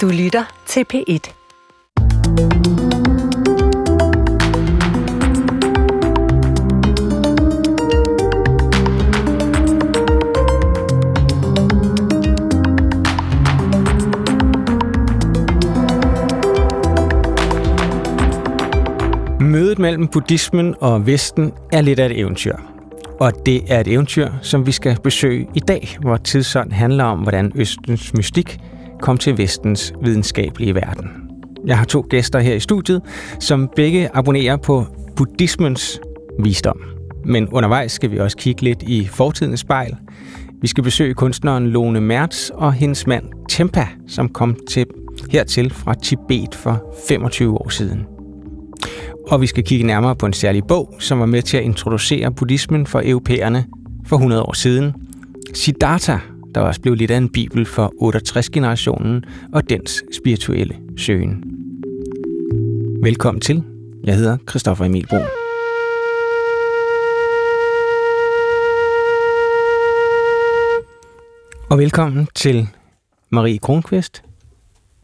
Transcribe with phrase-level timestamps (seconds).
[0.00, 1.32] Du lytter til P1.
[19.40, 22.56] Mødet mellem buddhismen og Vesten er lidt af et eventyr.
[23.20, 27.18] Og det er et eventyr, som vi skal besøge i dag, hvor tidsånd handler om,
[27.18, 28.60] hvordan Østens mystik
[29.04, 31.10] kom til Vestens videnskabelige verden.
[31.66, 33.02] Jeg har to gæster her i studiet,
[33.40, 36.00] som begge abonnerer på buddhismens
[36.38, 36.80] visdom.
[37.24, 39.96] Men undervejs skal vi også kigge lidt i fortidens spejl.
[40.62, 44.86] Vi skal besøge kunstneren Lone Mertz og hendes mand Tempa, som kom til
[45.30, 48.06] hertil fra Tibet for 25 år siden.
[49.26, 52.32] Og vi skal kigge nærmere på en særlig bog, som var med til at introducere
[52.32, 53.64] buddhismen for europæerne
[54.06, 54.92] for 100 år siden.
[55.54, 56.16] Siddhartha,
[56.54, 61.44] der også blev lidt af en bibel for 68-generationen og dens spirituelle søgen.
[63.02, 63.62] Velkommen til.
[64.04, 65.20] Jeg hedder Christoffer Emil Brun.
[71.70, 72.68] Og velkommen til
[73.30, 74.22] Marie Kronqvist,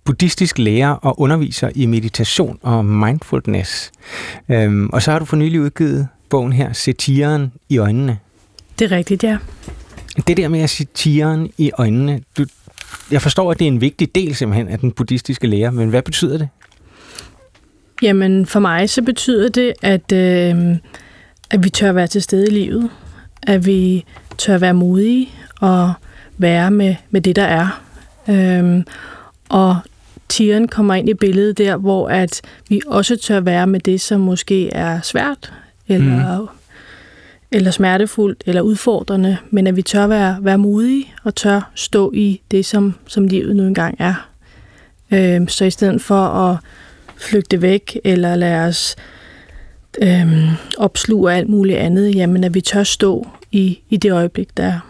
[0.05, 3.92] buddhistisk lærer og underviser i meditation og mindfulness.
[4.48, 8.19] Øhm, og så har du for nylig udgivet bogen her, Se tigeren i øjnene.
[8.79, 9.39] Det er rigtigt, ja.
[10.27, 12.45] Det der med at se tigeren i øjnene, du,
[13.11, 16.03] jeg forstår, at det er en vigtig del simpelthen af den buddhistiske lære, men hvad
[16.03, 16.49] betyder det?
[18.03, 20.77] Jamen, for mig så betyder det, at, øh,
[21.51, 22.91] at vi tør være til stede i livet.
[23.43, 24.05] At vi
[24.39, 25.29] tør være modige
[25.61, 25.93] og
[26.39, 27.83] være med, med det, der er.
[28.29, 28.85] Øh,
[29.48, 29.77] og
[30.29, 34.21] tieren kommer ind i billedet der, hvor at vi også tør være med det, som
[34.21, 35.53] måske er svært,
[35.89, 36.48] eller, mm
[37.53, 42.41] eller smertefuldt, eller udfordrende, men at vi tør være, være modige og tør stå i
[42.51, 44.29] det, som, som livet nu engang er.
[45.11, 46.57] Øh, så i stedet for at
[47.17, 48.97] flygte væk, eller lade os
[50.03, 54.64] øh, opsluge alt muligt andet, jamen at vi tør stå i, i det øjeblik, der
[54.64, 54.80] er.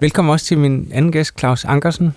[0.00, 2.14] Velkommen også til min anden gæst, Claus Ankersen.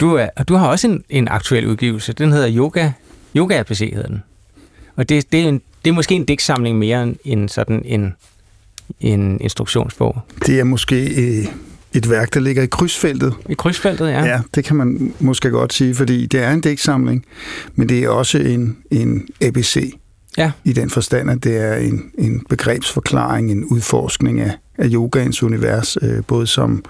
[0.00, 2.12] Du, er, du har også en, en aktuel udgivelse.
[2.12, 2.90] Den hedder Yoga.
[3.36, 4.22] Yoga RPC hedder den.
[4.96, 8.14] Og det, det, er, en, det er måske en digtsamling mere end, end sådan en,
[9.00, 10.20] en instruktionsbog.
[10.46, 11.46] Det er måske øh,
[11.92, 13.34] et værk, der ligger i krydsfeltet.
[13.48, 14.24] I krydsfeltet, ja.
[14.24, 17.24] Ja, det kan man måske godt sige, fordi det er en digtsamling,
[17.74, 19.94] men det er også en, en ABC.
[20.38, 20.52] Ja.
[20.64, 25.96] I den forstand, at det er en, en begrebsforklaring, en udforskning af, af yogaens univers,
[26.02, 26.84] øh, både som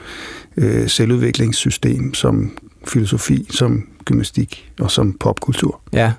[0.56, 2.58] øh, selvudviklingssystem, som
[2.88, 5.80] filosofi, som gymnastik og som popkultur.
[5.92, 6.12] Ja.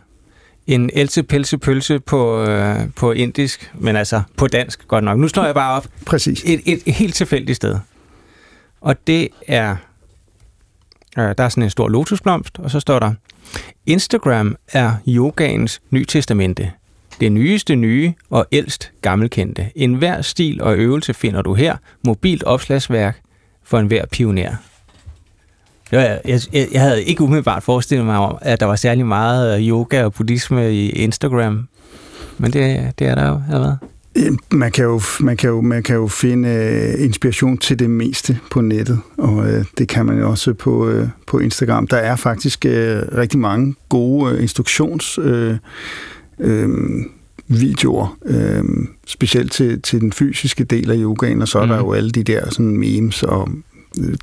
[0.68, 5.20] En else pelse pølse på, øh, på indisk, men altså på dansk godt nok.
[5.20, 5.88] Nu slår jeg bare op.
[6.06, 6.44] Præcis.
[6.46, 7.78] Et, et, et helt tilfældigt sted.
[8.82, 9.76] Og det er...
[11.18, 13.14] Øh, der er sådan en stor lotusblomst, og så står der...
[13.86, 16.72] Instagram er yogaens ny testamente.
[17.20, 19.72] Det nyeste nye og ældst gammelkendte.
[19.76, 21.78] En hver stil og øvelse finder du her.
[22.06, 23.22] Mobilt opslagsværk
[23.64, 24.56] for enhver pioner.
[25.92, 26.40] Jeg, jeg,
[26.72, 30.74] jeg havde ikke umiddelbart forestillet mig om, at der var særlig meget yoga og buddhisme
[30.74, 31.68] i Instagram.
[32.38, 33.76] Men det, det er der jo, eller hvad?
[34.52, 38.40] Man kan, jo, man, kan jo, man kan jo finde uh, inspiration til det meste
[38.52, 41.88] på nettet, og uh, det kan man jo også på, på Instagram.
[41.88, 42.66] Der er faktisk
[43.18, 45.20] rigtig mange gode instruktions...
[45.20, 45.56] Uh,
[46.40, 46.70] øh,
[47.48, 48.64] videoer, øh,
[49.06, 51.70] specielt til, til den fysiske del af yogaen, og så er mm.
[51.70, 53.50] der jo alle de der sådan memes, og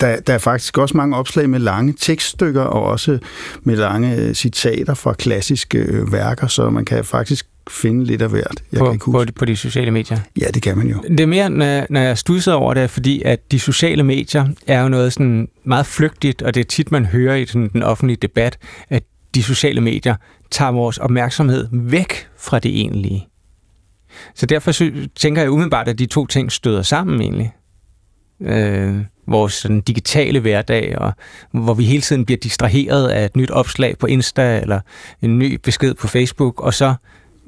[0.01, 3.19] der, der er faktisk også mange opslag med lange tekststykker, og også
[3.63, 8.63] med lange citater fra klassiske øh, værker, så man kan faktisk finde lidt af hvert.
[8.73, 9.19] Jeg på, kan ikke huske.
[9.19, 10.19] På, de, på de sociale medier?
[10.41, 11.03] Ja, det kan man jo.
[11.09, 14.83] Det er mere, når, når jeg studser over det, fordi at de sociale medier er
[14.83, 18.19] jo noget sådan meget flygtigt, og det er tit, man hører i sådan den offentlige
[18.23, 18.59] debat,
[18.89, 19.03] at
[19.35, 20.15] de sociale medier
[20.51, 23.29] tager vores opmærksomhed væk fra det egentlige.
[24.35, 24.73] Så derfor
[25.17, 27.53] tænker jeg umiddelbart, at de to ting støder sammen egentlig.
[28.45, 28.97] Øh,
[29.27, 31.13] vores sådan, digitale hverdag, og
[31.51, 34.81] hvor vi hele tiden bliver distraheret af et nyt opslag på Insta, eller
[35.23, 36.95] en ny besked på Facebook, og så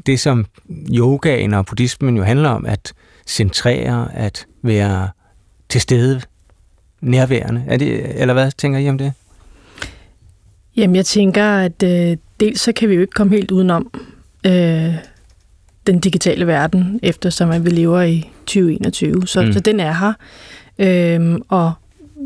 [0.07, 0.47] det, som
[0.91, 2.93] yogaen og buddhismen jo handler om, at
[3.27, 5.09] centrere, at være
[5.69, 6.21] til stede,
[7.01, 7.65] nærværende.
[7.67, 9.13] Er det, eller hvad tænker I om det?
[10.77, 13.91] Jamen, jeg tænker, at øh, dels så kan vi jo ikke komme helt udenom
[14.47, 14.95] øh,
[15.87, 19.27] den digitale verden, eftersom at vi lever i 2021.
[19.27, 19.53] Så, mm.
[19.53, 20.13] så den er her.
[20.79, 21.73] Øh, og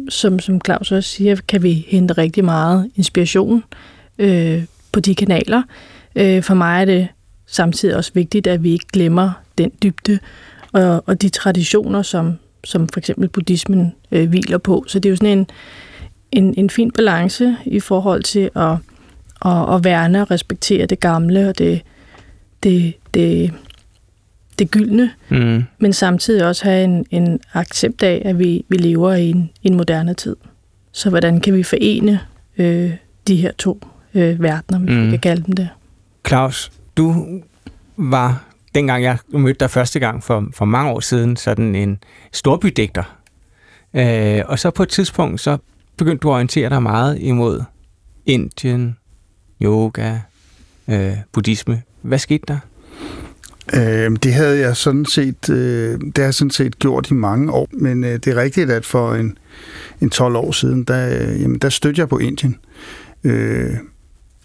[0.08, 3.64] som, som Claus også siger, kan vi hente rigtig meget inspiration
[4.18, 5.62] øh, på de kanaler.
[6.16, 7.08] Øh, for mig er det
[7.46, 10.18] samtidig også vigtigt, at vi ikke glemmer den dybde
[10.72, 14.84] og, og de traditioner, som, som for eksempel buddhismen øh, hviler på.
[14.86, 15.46] Så det er jo sådan en,
[16.32, 18.72] en, en fin balance i forhold til at,
[19.44, 21.82] at, at værne og respektere det gamle og det,
[22.62, 23.52] det, det,
[24.58, 25.64] det gyldne, mm.
[25.78, 29.76] men samtidig også have en, en accept af, at vi, vi lever i en, en
[29.76, 30.36] moderne tid.
[30.92, 32.20] Så hvordan kan vi forene
[32.58, 32.92] øh,
[33.26, 33.80] de her to
[34.14, 35.04] øh, verdener, hvis mm.
[35.04, 35.68] vi kan kalde dem det?
[36.26, 37.26] Claus, du
[37.96, 38.44] var,
[38.74, 41.98] dengang jeg mødte dig første gang for, for mange år siden, sådan en
[42.32, 43.18] storbydigter.
[43.94, 45.58] Øh, og så på et tidspunkt, så
[45.96, 47.62] begyndte du at orientere dig meget imod
[48.26, 48.96] Indien,
[49.62, 50.18] yoga,
[50.88, 51.82] øh, buddhisme.
[52.02, 52.58] Hvad skete der?
[53.74, 57.52] Øh, det havde jeg sådan set, øh, det har jeg sådan set gjort i mange
[57.52, 59.38] år, men øh, det er rigtigt, at for en,
[60.00, 62.56] en 12 år siden, der, øh, jamen, der stødte jeg på Indien.
[63.24, 63.74] Øh,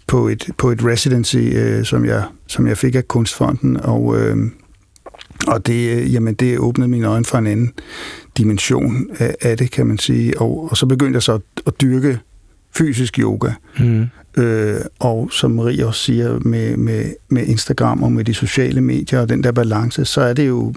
[0.07, 4.37] på et, på et residency, øh, som, jeg, som jeg fik af Kunstfonden, og, øh,
[5.47, 7.73] og det, øh, jamen, det åbnede mine øjne for en anden
[8.37, 10.41] dimension af, af det, kan man sige.
[10.41, 12.19] Og, og så begyndte jeg så at, at dyrke
[12.75, 13.51] fysisk yoga.
[13.79, 14.05] Mm.
[14.38, 19.19] Øh, og som Marie også siger, med, med, med Instagram og med de sociale medier
[19.19, 20.74] og den der balance, så er det jo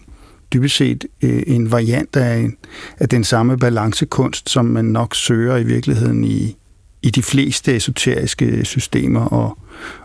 [0.52, 2.56] dybest set øh, en variant af, en,
[2.98, 6.56] af den samme balancekunst, som man nok søger i virkeligheden i,
[7.02, 9.58] i de fleste esoteriske systemer og,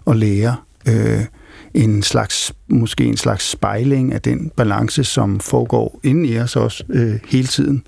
[0.05, 0.65] og lærer.
[0.87, 1.25] Øh,
[1.73, 6.83] en slags, måske en slags spejling af den balance, som foregår inden i os også
[6.89, 7.83] øh, hele tiden,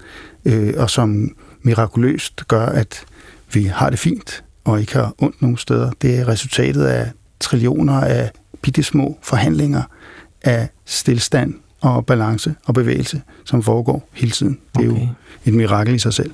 [0.46, 3.06] øh, og som mirakuløst gør, at
[3.54, 5.92] vi har det fint og ikke har ondt nogen steder.
[6.02, 8.32] Det er resultatet af trillioner af
[8.62, 9.82] bittesmå forhandlinger
[10.42, 14.60] af stillstand og balance og bevægelse, som foregår hele tiden.
[14.78, 15.02] Det er okay.
[15.02, 15.08] jo
[15.46, 16.32] et mirakel i sig selv.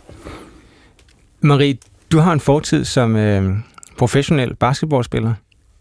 [1.42, 1.78] Marie,
[2.12, 3.58] du har en fortid som øh,
[3.98, 5.34] professionel basketballspiller.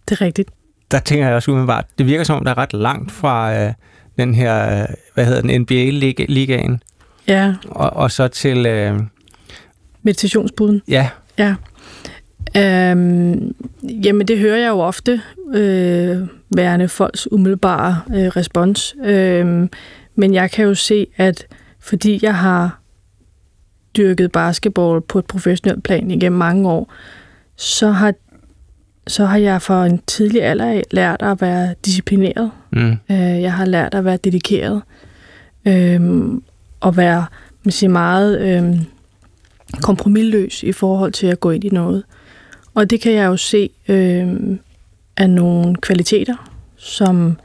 [0.09, 0.51] Det er rigtigt.
[0.91, 3.73] Der tænker jeg også umiddelbart, det virker som om, der er ret langt fra øh,
[4.19, 6.83] den her, øh, hvad hedder den, NBA-ligaen.
[7.29, 7.55] Ja.
[7.69, 8.67] Og, og så til...
[8.67, 9.01] Øh,
[10.03, 10.83] Meditationsbuden.
[10.89, 11.09] Ja.
[11.39, 11.55] Ja.
[12.59, 15.21] Øhm, jamen, det hører jeg jo ofte,
[15.55, 16.19] øh,
[16.57, 18.97] værende folks umiddelbare øh, respons.
[19.05, 19.71] Øhm,
[20.15, 21.47] men jeg kan jo se, at
[21.81, 22.81] fordi jeg har
[23.97, 26.93] dyrket basketball på et professionelt plan igennem mange år,
[27.57, 28.15] så har,
[29.07, 32.51] så har jeg for en tidlig alder lært at være disciplineret.
[32.73, 32.91] Mm.
[32.91, 34.83] Øh, jeg har lært at være dedikeret.
[35.67, 36.01] Øh,
[36.81, 37.27] og være
[37.65, 38.79] man siger, meget øh,
[39.83, 42.05] kompromilløs i forhold til at gå ind i noget.
[42.79, 44.29] Og det kan jeg jo se øh,
[45.17, 47.39] af nogle kvaliteter, som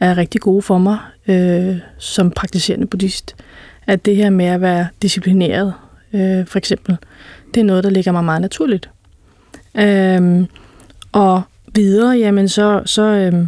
[0.00, 0.98] er rigtig gode for mig
[1.28, 3.36] øh, som praktiserende buddhist.
[3.86, 5.74] At det her med at være disciplineret,
[6.12, 6.96] øh, for eksempel,
[7.54, 8.90] det er noget, der ligger mig meget naturligt.
[9.74, 10.46] Øh,
[11.12, 11.42] og
[11.74, 13.46] videre, jamen så, så øh,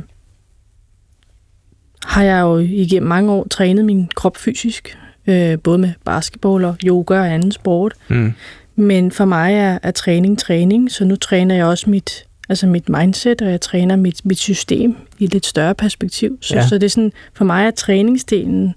[2.04, 6.76] har jeg jo igennem mange år trænet min krop fysisk, øh, både med basketball og
[6.84, 7.94] yoga og anden sport.
[8.08, 8.32] Mm.
[8.76, 12.88] Men for mig er, er træning træning, så nu træner jeg også mit, altså mit
[12.88, 16.38] mindset, og jeg træner mit, mit system i et lidt større perspektiv.
[16.40, 16.66] Så, ja.
[16.66, 18.74] så det er sådan, for mig er træningsdelen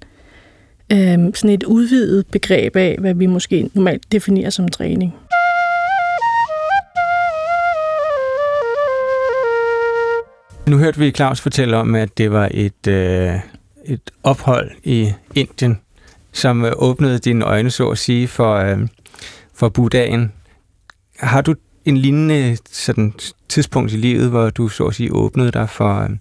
[0.91, 5.13] øh, sådan et udvidet begreb af, hvad vi måske normalt definerer som træning.
[10.67, 13.35] Nu hørte vi Claus fortælle om, at det var et, øh,
[13.85, 15.79] et ophold i Indien,
[16.31, 18.77] som øh, åbnede dine øjne, så at sige, for, øh,
[19.63, 20.31] for Buddhaen.
[21.19, 21.55] Har du
[21.85, 23.13] en lignende sådan,
[23.49, 26.19] tidspunkt i livet, hvor du så at sige åbnede dig for, øhm,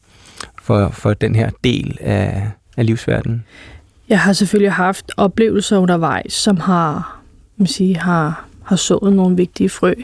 [0.62, 3.44] for, for den her del af, af livsverdenen?
[4.08, 7.20] Jeg har selvfølgelig haft oplevelser undervejs, som har,
[7.56, 9.94] man sige, har, har sået nogle vigtige frø.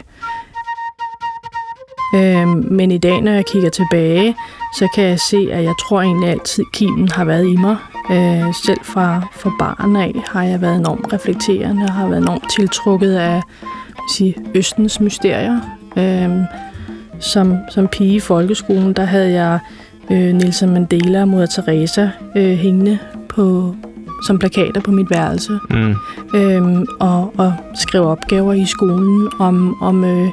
[2.15, 4.37] Øhm, men i dag, når jeg kigger tilbage,
[4.79, 7.77] så kan jeg se, at jeg tror egentlig altid, kimen har været i mig.
[8.11, 12.51] Øh, selv fra, fra barn af har jeg været enormt reflekterende og har været enormt
[12.57, 13.43] tiltrukket af
[14.09, 15.61] sige, Østens mysterier.
[15.97, 16.31] Øh,
[17.21, 19.59] som, som pige i folkeskolen, der havde jeg
[20.11, 22.99] øh, Nelson Mandela og Moder Teresa øh, hængende
[23.29, 23.75] på,
[24.27, 25.59] som plakater på mit værelse.
[25.71, 25.95] Mm.
[26.35, 30.29] Øh, og, og skrev opgaver i skolen om, om øh,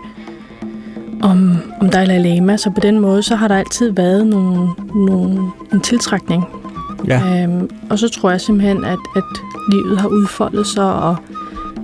[1.22, 5.52] om, om Dalai Lama, så på den måde, så har der altid været nogle, nogle,
[5.74, 6.44] en tiltrækning.
[7.08, 7.44] Ja.
[7.44, 9.24] Øhm, og så tror jeg simpelthen, at, at
[9.72, 11.16] livet har udfoldet sig, og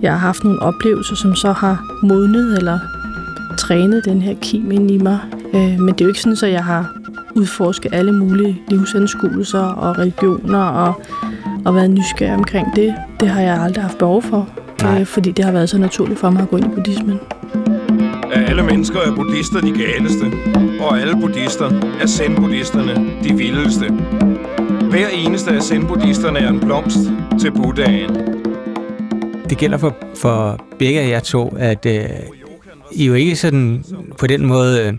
[0.01, 2.79] jeg har haft nogle oplevelser, som så har modnet eller
[3.57, 5.19] trænet den her kim ind i mig.
[5.53, 6.93] Øh, men det er jo ikke sådan, at jeg har
[7.35, 11.01] udforsket alle mulige livsanskuelser og religioner og,
[11.65, 12.95] og været nysgerrig omkring det.
[13.19, 14.49] Det har jeg aldrig haft behov for,
[14.85, 17.19] øh, fordi det har været så naturligt for mig at gå ind i buddhismen
[18.51, 20.25] alle mennesker er buddhister de galeste,
[20.79, 23.85] og alle buddhister er zen-buddhisterne de vildeste.
[24.91, 26.97] Hver eneste af zen-buddhisterne er en blomst
[27.39, 28.15] til Buddhaen.
[29.49, 32.09] Det gælder for, for begge af jer to, at øh,
[32.91, 33.85] I jo ikke sådan
[34.17, 34.93] på den måde øh,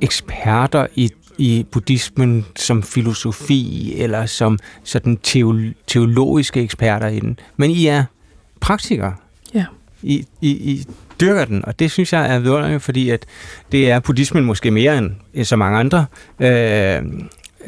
[0.00, 7.70] eksperter i, i buddhismen som filosofi eller som sådan teolo- teologiske eksperter i den, men
[7.70, 8.04] I er
[8.60, 9.14] praktikere.
[9.54, 9.64] Ja.
[10.02, 10.84] I, I, I
[11.20, 13.26] dyrker den, og det synes jeg er vidunderligt, fordi at
[13.72, 16.06] det er buddhismen måske mere end, end så mange andre
[16.40, 17.02] øh,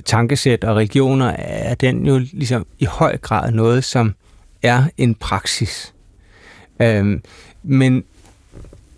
[0.05, 4.15] tankesæt og religioner, er den jo ligesom i høj grad noget, som
[4.63, 5.95] er en praksis.
[6.81, 7.21] Øh,
[7.63, 8.05] men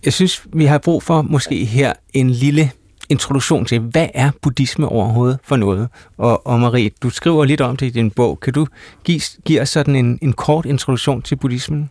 [0.04, 2.70] jeg synes, vi har brug for måske her en lille
[3.08, 5.88] introduktion til, hvad er buddhisme overhovedet for noget?
[6.18, 8.40] Og, og Marie, du skriver lidt om det i din bog.
[8.40, 8.66] Kan du
[9.04, 11.90] give, give os sådan en, en kort introduktion til buddhismen?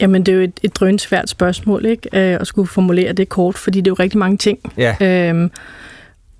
[0.00, 2.08] Jamen, det er jo et, et drønsvært spørgsmål, ikke?
[2.12, 4.58] Øh, at skulle formulere det kort, fordi det er jo rigtig mange ting.
[4.76, 4.96] Ja.
[5.28, 5.50] Øhm,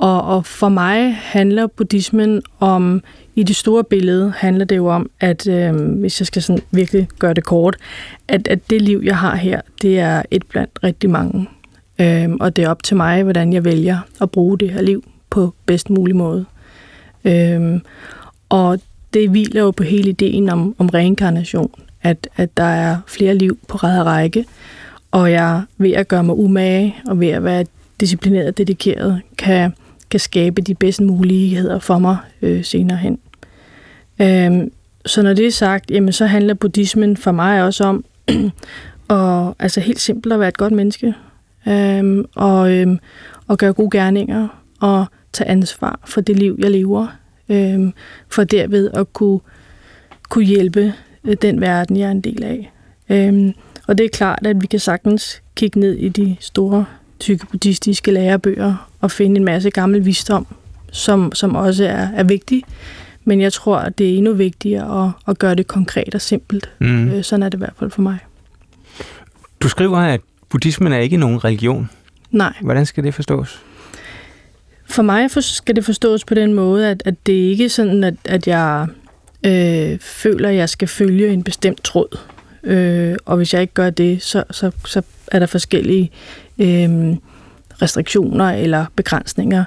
[0.00, 3.02] og, og for mig handler buddhismen om,
[3.34, 7.08] i det store billede handler det jo om, at øh, hvis jeg skal sådan virkelig
[7.18, 7.76] gøre det kort,
[8.28, 11.48] at, at det liv, jeg har her, det er et blandt rigtig mange.
[11.98, 15.04] Øh, og det er op til mig, hvordan jeg vælger at bruge det her liv
[15.30, 16.44] på bedst mulig måde.
[17.24, 17.80] Øh,
[18.48, 18.80] og
[19.14, 21.70] det hviler jo på hele ideen om, om reinkarnation,
[22.02, 24.44] at, at der er flere liv på ræd og række,
[25.10, 27.64] og jeg ved at gøre mig umage, og ved at være
[28.00, 29.72] disciplineret og dedikeret, kan,
[30.10, 33.18] kan skabe de bedst muligheder for mig øh, senere hen.
[34.20, 34.72] Øhm,
[35.06, 38.04] så når det er sagt, jamen, så handler buddhismen for mig også om
[39.10, 41.14] at, altså helt simpelt at være et godt menneske,
[41.68, 42.98] øhm, og, øhm,
[43.46, 44.48] og gøre gode gerninger,
[44.80, 47.06] og tage ansvar for det liv, jeg lever,
[47.48, 47.92] øhm,
[48.28, 49.40] for derved at kunne,
[50.28, 52.72] kunne hjælpe øh, den verden, jeg er en del af.
[53.08, 53.52] Øhm,
[53.88, 56.84] og det er klart, at vi kan sagtens kigge ned i de store,
[57.20, 60.46] tykke buddhistiske lærebøger og finde en masse gammel visdom,
[60.92, 62.62] som, som også er, er vigtig.
[63.24, 66.70] Men jeg tror, at det er endnu vigtigere at, at gøre det konkret og simpelt.
[66.78, 67.08] Mm.
[67.08, 68.18] Øh, sådan er det i hvert fald for mig.
[69.60, 71.90] Du skriver, at buddhismen er ikke nogen religion.
[72.30, 72.52] Nej.
[72.60, 73.62] Hvordan skal det forstås?
[74.90, 78.14] For mig skal det forstås på den måde, at, at det ikke er sådan, at,
[78.24, 78.86] at jeg
[79.46, 82.18] øh, føler, at jeg skal følge en bestemt tråd.
[82.64, 86.10] Øh, og hvis jeg ikke gør det, så, så, så er der forskellige
[86.60, 87.16] øh,
[87.82, 89.64] restriktioner eller begrænsninger.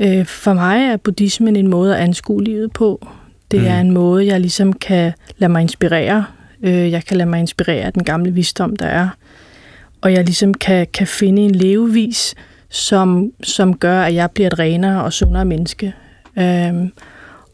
[0.00, 3.06] Øh, for mig er buddhismen en måde at anskue livet på.
[3.50, 3.66] Det Mm.
[3.66, 6.24] er en måde, jeg ligesom kan lade mig inspirere.
[6.62, 9.08] Øh, jeg kan lade mig inspirere af den gamle visdom, der er.
[10.00, 12.34] Og jeg ligesom kan, kan finde en levevis,
[12.70, 15.94] som, som gør, at jeg bliver et renere og sundere menneske.
[16.38, 16.92] Øhm,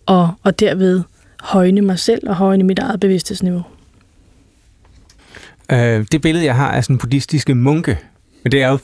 [0.07, 1.03] og, og derved
[1.41, 3.63] højne mig selv og højne mit eget bevidsthedsniveau.
[5.73, 7.99] Øh, det billede, jeg har af sådan buddhistiske munke,
[8.43, 8.79] men det er jo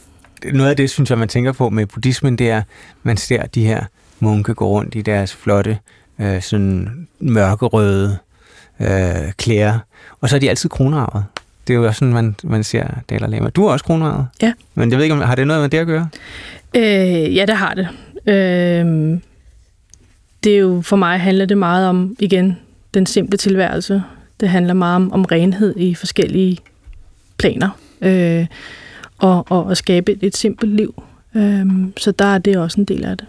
[0.52, 2.62] noget af det, synes jeg, man tænker på med buddhismen, det er,
[3.02, 3.84] man ser de her
[4.20, 5.78] munke gå rundt i deres flotte,
[6.20, 8.18] øh, sådan mørkerøde
[8.80, 9.78] øh, klæder,
[10.20, 11.25] og så er de altid kronarvet.
[11.66, 13.50] Det er jo også sådan, man, man ser Dalai Lama.
[13.50, 14.26] Du er også kronarvet.
[14.42, 14.52] Ja.
[14.75, 16.08] Men jeg ved ikke, om har det noget med det at gøre?
[16.76, 17.88] Øh, ja, det har det.
[18.26, 19.18] Øh,
[20.44, 22.58] det er jo, for mig handler det meget om, igen,
[22.94, 24.02] den simple tilværelse.
[24.40, 26.58] Det handler meget om, om renhed i forskellige
[27.38, 27.70] planer.
[28.02, 28.46] Øh,
[29.18, 31.02] og, og at skabe et, et simpelt liv.
[31.37, 33.26] Øh, så der er det også en del af det.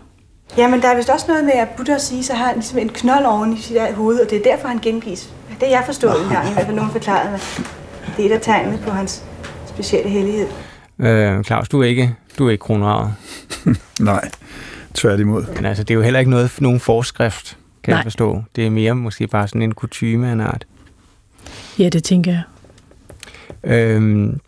[0.58, 2.89] Jamen, der er vist også noget med, at Buddha siger, så har han ligesom en
[2.89, 5.34] knold oven i sit hoved, og det er derfor, han gengives.
[5.60, 7.39] Det er jeg forstået en gang, i hvert fald nogen forklaret mig.
[8.17, 9.24] Det er et af tegnene på hans
[9.67, 10.48] specielle hellighed.
[11.00, 13.13] Øh, Claus, du er ikke, du er ikke kronarvet.
[14.00, 14.29] Nej,
[14.94, 15.46] tværtimod.
[15.56, 17.98] Men altså, det er jo heller ikke noget, nogen forskrift, kan Nej.
[17.98, 18.44] jeg forstå.
[18.56, 20.65] Det er mere måske bare sådan en kutyme af en art.
[21.79, 22.44] Ja, det tænker jeg.
[23.63, 24.39] Øhm,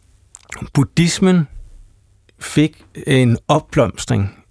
[0.73, 1.47] buddhismen
[2.39, 4.45] fik en opblomstring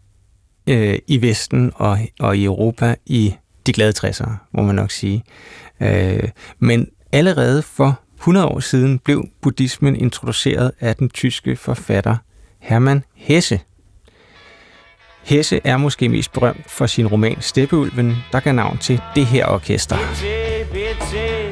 [0.67, 3.35] øh, i Vesten og, og i Europa i
[3.67, 5.25] de glade 60'ere, må man nok sige.
[5.81, 12.17] Øh, men allerede for 100 år siden blev buddhismen introduceret af den tyske forfatter
[12.61, 13.61] Hermann Hesse.
[15.25, 19.47] Hesse er måske mest berømt for sin roman Steppeulven, der gav navn til det her
[19.47, 19.97] orkester.
[19.97, 21.49] Bitte, bitte,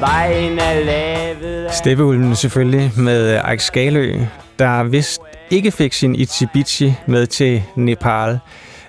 [0.00, 4.20] Vejen er lavet af Steppeulven selvfølgelig med øh, Ike Skalø,
[4.58, 8.38] der vist ikke fik sin Itsy med til Nepal.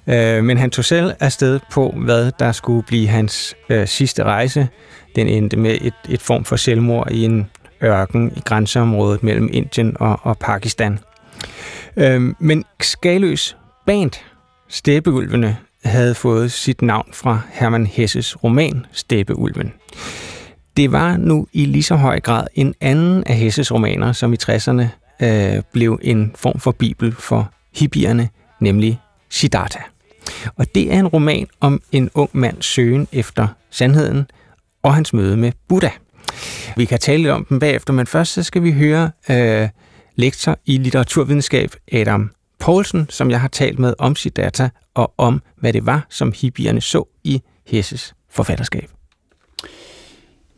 [0.08, 4.68] Øh, men han tog selv afsted på, hvad der skulle blive hans øh, sidste rejse.
[5.16, 7.50] Den endte med et, et form for selvmord i en
[7.84, 11.00] ørken i grænseområdet mellem Indien og, og Pakistan.
[11.98, 14.12] Øh, men Skaløs band,
[14.68, 19.74] Steppeulvene, havde fået sit navn fra Hermann Hesses roman Steppeulven.
[20.78, 24.38] Det var nu i lige så høj grad en anden af Hesses romaner, som i
[24.44, 24.84] 60'erne
[25.26, 28.30] øh, blev en form for bibel for hippierne,
[28.60, 29.80] nemlig Siddhartha.
[30.56, 34.26] Og det er en roman om en ung mands søgen efter sandheden
[34.84, 35.90] og hans møde med Buddha.
[36.78, 39.70] Vi kan tale lidt om dem bagefter, men først så skal vi høre øh,
[40.20, 45.74] lektor i litteraturvidenskab Adam Poulsen, som jeg har talt med om Siddhartha og om, hvad
[45.74, 48.90] det var, som hippierne så i Hesses forfatterskab.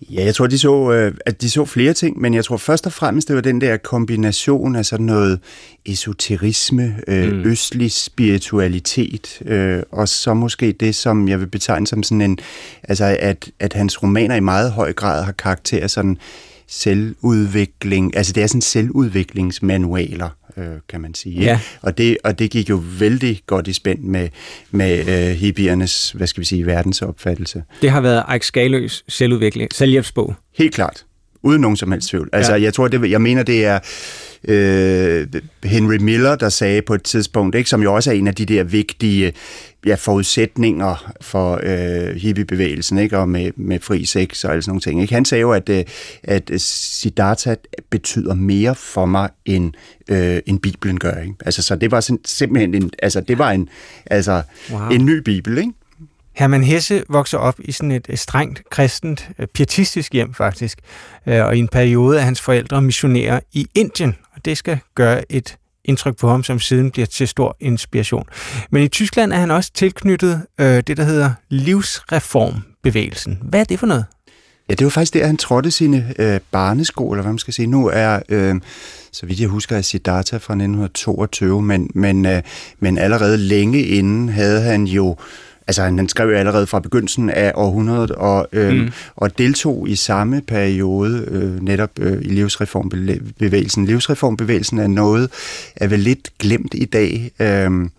[0.10, 2.86] Ja, jeg tror, de så, øh, at de så flere ting, men jeg tror først
[2.86, 5.40] og fremmest, det var den der kombination af sådan noget
[5.86, 7.46] esoterisme, øh, mm.
[7.46, 12.40] østlig spiritualitet, øh, og så måske det, som jeg vil betegne som sådan en,
[12.84, 16.18] altså at, at hans romaner i meget høj grad har karakter sådan
[16.72, 21.42] selvudvikling, altså det er sådan selvudviklingsmanualer øh, kan man sige.
[21.42, 21.60] Ja.
[21.82, 24.30] Og, det, og det gik jo vældig godt i spænd med,
[24.72, 27.64] med øh, hippiernes, hvad skal vi sige, verdensopfattelse.
[27.82, 30.36] Det har været Ike Skaløs selvudvikling, selvhjælpsbog.
[30.58, 31.06] Helt klart.
[31.44, 32.30] Uden nogen som helst tvivl.
[32.34, 32.62] Altså, ja.
[32.62, 33.80] jeg tror, det, jeg mener, det er
[34.48, 35.28] øh,
[35.64, 38.46] Henry Miller, der sagde på et tidspunkt, ikke, som jo også er en af de
[38.46, 39.34] der vigtige
[39.86, 44.82] ja, forudsætninger for øh, hippiebevægelsen, ikke, og med, med fri sex og alle sådan nogle
[44.82, 45.02] ting.
[45.02, 45.14] Ikke?
[45.14, 45.84] Han sagde jo, at, øh,
[46.24, 47.56] at Siddhartha
[47.90, 49.74] betyder mere for mig, end,
[50.10, 51.22] øh, end Bibelen gør.
[51.22, 51.36] Ikke?
[51.46, 53.70] Altså, så det var simpelthen en, altså, det var en,
[54.06, 54.90] altså, wow.
[54.90, 55.72] en ny Bibel, ikke?
[56.34, 60.80] Hermann Hesse vokser op i sådan et strengt kristent, pietistisk hjem faktisk,
[61.28, 65.58] øh, og i en periode er hans forældre missionerer i Indien, det skal gøre et
[65.86, 68.26] indtryk på ham, som siden bliver til stor inspiration.
[68.72, 73.40] Men i Tyskland er han også tilknyttet øh, det, der hedder livsreformbevægelsen.
[73.42, 74.06] Hvad er det for noget?
[74.70, 77.68] Ja, det var faktisk der, han trådte sine øh, barnesko, eller hvad man skal sige.
[77.68, 78.56] Nu er, øh,
[79.12, 82.42] så vidt jeg husker, er Siddhartha fra 1922, men, men, øh,
[82.80, 85.16] men allerede længe inden havde han jo
[85.72, 88.92] altså han, han skrev jo allerede fra begyndelsen af århundredet og, øh, mm.
[89.16, 93.86] og deltog i samme periode øh, netop øh, i livsreformbevægelsen.
[93.86, 95.30] Livsreformbevægelsen er noget,
[95.76, 97.90] er vel lidt glemt i dag, øh,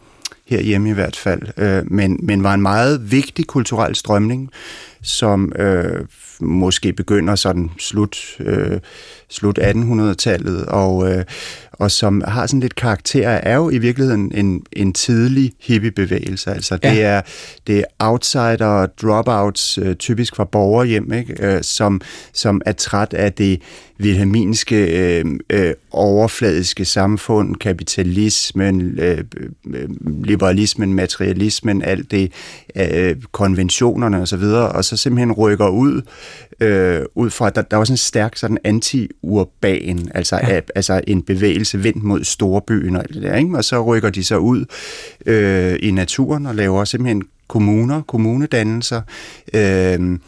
[0.46, 4.50] herhjemme i hvert fald, øh, men, men var en meget vigtig kulturel strømning,
[5.02, 6.04] som øh,
[6.40, 8.80] måske begynder sådan slut, øh,
[9.30, 11.24] slut 1800-tallet, og, øh,
[11.82, 16.50] og som har sådan lidt karakter, er jo i virkeligheden en, en tidlig hippiebevægelse.
[16.50, 17.00] Altså det, ja.
[17.00, 17.20] er,
[17.66, 21.46] det er outsider og dropouts, øh, typisk fra borgerhjem, ikke?
[21.46, 22.00] Øh, som,
[22.32, 23.62] som er træt af det
[23.98, 24.76] vilhelminske
[25.18, 29.24] øh, øh, overfladiske samfund, kapitalismen, øh,
[29.74, 29.88] øh,
[30.24, 32.32] liberalismen, materialismen, alt det,
[32.76, 36.02] øh, konventionerne osv., og, så videre, og så simpelthen rykker ud
[36.62, 40.60] øh, ud fra, at der, der var sådan en stærk sådan anti-urban, altså, ja.
[40.74, 43.56] altså en bevægelse vendt mod storbyen og alt det der, ikke?
[43.56, 44.64] og så rykker de så ud
[45.26, 49.02] øh, i naturen og laver simpelthen kommuner, kommunedannelser,
[49.54, 50.18] øh,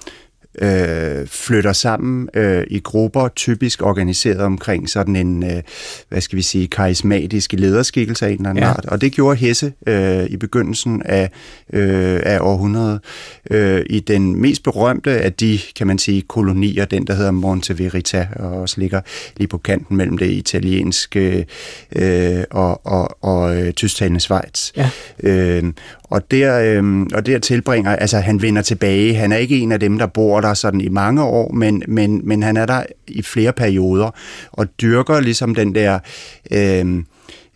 [0.62, 5.62] øh, flytter sammen øh, i grupper, typisk organiseret omkring sådan en, øh,
[6.08, 8.70] hvad skal vi sige, karismatisk lederskikkelse af en eller anden ja.
[8.70, 8.84] art.
[8.86, 11.30] Og det gjorde Hesse øh, i begyndelsen af,
[11.72, 13.00] øh, af århundredet
[13.50, 17.78] øh, i den mest berømte af de, kan man sige, kolonier, den der hedder Monte
[17.78, 19.00] Verita, og også ligger
[19.36, 21.46] lige på kanten mellem det italienske
[21.96, 24.72] øh, og, og, og øh, tysktalende Schweiz.
[24.76, 24.90] Ja.
[25.22, 25.64] Øh,
[26.04, 29.80] og der, øh, og der tilbringer, altså han vender tilbage, han er ikke en af
[29.80, 33.22] dem, der bor der sådan i mange år, men, men, men han er der i
[33.22, 34.10] flere perioder,
[34.52, 35.98] og dyrker ligesom den der...
[36.50, 37.04] Øh,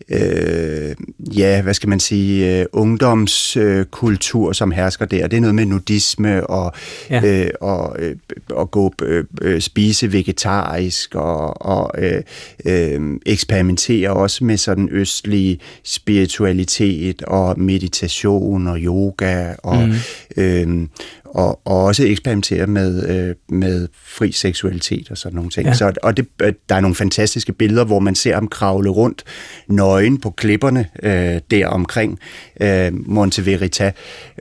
[0.09, 0.95] øh,
[1.37, 5.27] ja, hvad skal man sige, øh, ungdomskultur, øh, som hersker der.
[5.27, 6.73] Det er noget med nudisme og,
[7.09, 7.43] ja.
[7.43, 8.15] øh, og, øh,
[8.49, 12.21] og gå øh, øh, spise vegetarisk og, og øh,
[12.65, 19.93] øh, eksperimentere også med sådan østlig spiritualitet og meditation og yoga og mm.
[20.37, 20.87] øh,
[21.29, 25.67] og, og også eksperimentere med, øh, med fri seksualitet og sådan nogle ting.
[25.67, 25.73] Ja.
[25.73, 29.23] Så, og det, øh, der er nogle fantastiske billeder, hvor man ser ham kravle rundt
[29.67, 32.19] nøgen på klipperne øh, der omkring
[32.61, 33.91] øh, Monte Verita.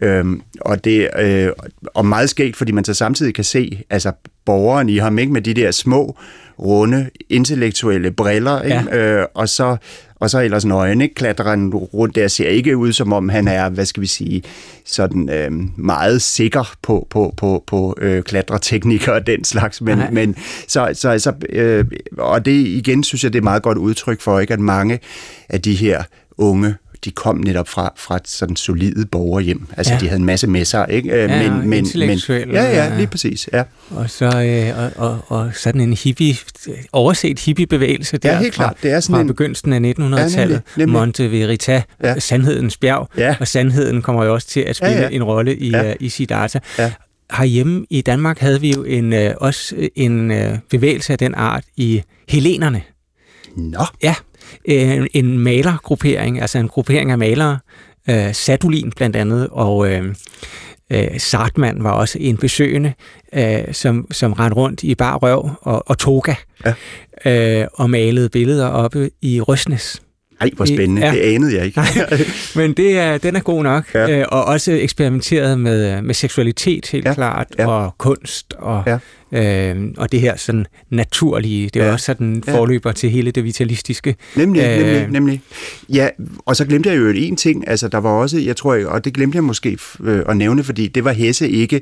[0.02, 0.24] Øh,
[0.60, 1.50] og det øh,
[1.94, 4.12] og meget skægt, fordi man så samtidig kan se altså
[4.46, 6.16] borgeren i ham ikke med de der små
[6.58, 8.96] runde intellektuelle briller, ikke?
[8.96, 9.20] Ja.
[9.20, 9.76] Øh, og så
[10.20, 11.14] og så ellers nøgen, ikke?
[11.14, 14.42] Klatrer han rundt der, ser ikke ud som om han er, hvad skal vi sige,
[14.84, 20.36] sådan øh, meget sikker på, på, på, på øh, klatreteknikker og den slags, men, men
[20.66, 21.84] så, så, så øh,
[22.18, 24.52] og det igen synes jeg, det er meget godt udtryk for, ikke?
[24.52, 24.98] At mange
[25.48, 26.02] af de her
[26.38, 29.66] unge de kom netop fra, fra et sådan solide borgerhjem.
[29.76, 29.98] Altså, Ja.
[29.98, 31.10] de havde en masse med sig, ikke?
[31.10, 32.96] Øh, Ja, men, men, men, ja, ja.
[32.96, 33.62] lige præcis, ja.
[33.90, 36.36] Og så øh, og, og, og sådan en hippie,
[36.92, 38.76] overset hippiebevægelse der Ja, helt fra, klart.
[38.82, 40.62] Det er sådan fra en- begyndelsen af 1900-tallet.
[40.78, 40.86] Ja.
[40.86, 42.18] Monte Verita, ja.
[42.18, 43.08] Sandhedens bjerg.
[43.16, 43.36] Ja.
[43.40, 45.70] Og sandheden kommer jo også til at spille ja, Ja, en rolle i.
[45.70, 45.88] Ja.
[45.90, 46.58] uh, i Siddhartha.
[46.78, 46.92] Ja.
[47.38, 51.64] Herhjemme i Danmark havde vi jo en, øh, også en øh, bevægelse af den art
[51.76, 52.82] i Helenerne.
[53.56, 54.14] Nå, Ja,
[54.68, 57.58] øh, en malergruppering, altså en gruppering af malere.
[58.10, 60.14] Øh, Sadulin blandt andet, og øh,
[60.90, 62.92] øh, Sartmann var også en besøgende,
[63.34, 66.34] øh, som, som rendte rundt i bar røv og, og toga,
[67.24, 67.60] ja.
[67.60, 70.02] øh, og malede billeder oppe i Røsnes.
[70.40, 71.02] Ej, hvor spændende.
[71.02, 71.12] Ja.
[71.12, 71.14] Ja.
[71.14, 71.80] Det anede jeg ikke.
[72.56, 74.06] Men det er, den er god nok, ja.
[74.06, 74.18] Ja.
[74.18, 77.10] øh, og også eksperimenteret med, med seksualitet helt ja.
[77.10, 77.62] Ja, klart, ja.
[77.62, 77.68] ja.
[77.68, 78.98] og kunst, og, ja.
[79.32, 79.72] Ja.
[79.74, 81.86] øh, og det her sådan naturlige, det er ja.
[81.86, 81.92] Ja.
[81.92, 82.58] også sådan Ja.
[82.58, 84.16] forløber til hele det vitalistiske.
[84.36, 84.76] Nemlig, Øh.
[84.86, 85.40] nemlig, nemlig.
[85.88, 86.08] Ja,
[86.46, 89.14] og så glemte jeg jo en ting, altså der var også, jeg tror, og det
[89.14, 91.80] glemte jeg måske øh, at nævne, fordi det var Hesse ikke,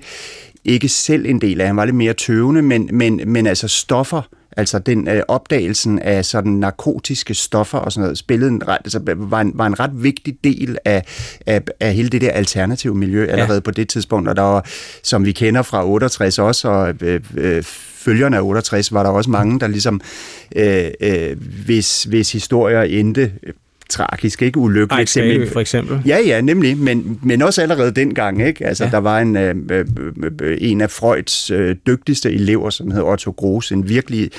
[0.64, 1.66] ikke selv en del af.
[1.66, 4.22] Han var lidt mere tøvende, men, men, men altså stoffer,
[4.56, 9.40] altså den øh, opdagelsen af sådan narkotiske stoffer og sådan noget, spillede en altså, var,
[9.40, 11.04] en, var en ret vigtig del af,
[11.46, 13.60] af, af hele det der alternative miljø allerede ja.
[13.60, 14.66] på det tidspunkt, og der var,
[15.02, 17.62] som vi kender fra 68 også, og øh, øh,
[18.06, 20.00] følgerne af 68, var der også mange, der ligesom,
[20.56, 23.32] øh, øh, hvis, hvis historier endte
[23.88, 25.16] tragisk, ikke ulykkeligt.
[25.16, 26.00] Ej, Svagø for eksempel.
[26.06, 28.66] Ja, ja, nemlig, men, men også allerede dengang, ikke?
[28.66, 28.90] Altså, Ja.
[28.90, 29.86] der var en, øh, øh,
[30.42, 34.30] øh, en af Freuds øh, dygtigste elever, som hed Otto Gros, en virkelig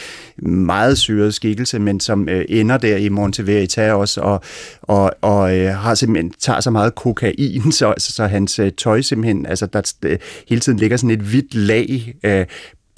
[0.42, 4.42] meget syret skikkelse, men som øh, ender der i Monte Verita også, og,
[4.82, 9.02] og, og øh, har simpelthen, tager så meget kokain, så, så, så hans øh, tøj
[9.02, 10.18] simpelthen, altså der øh,
[10.50, 12.46] hele tiden ligger sådan et hvidt lag øh,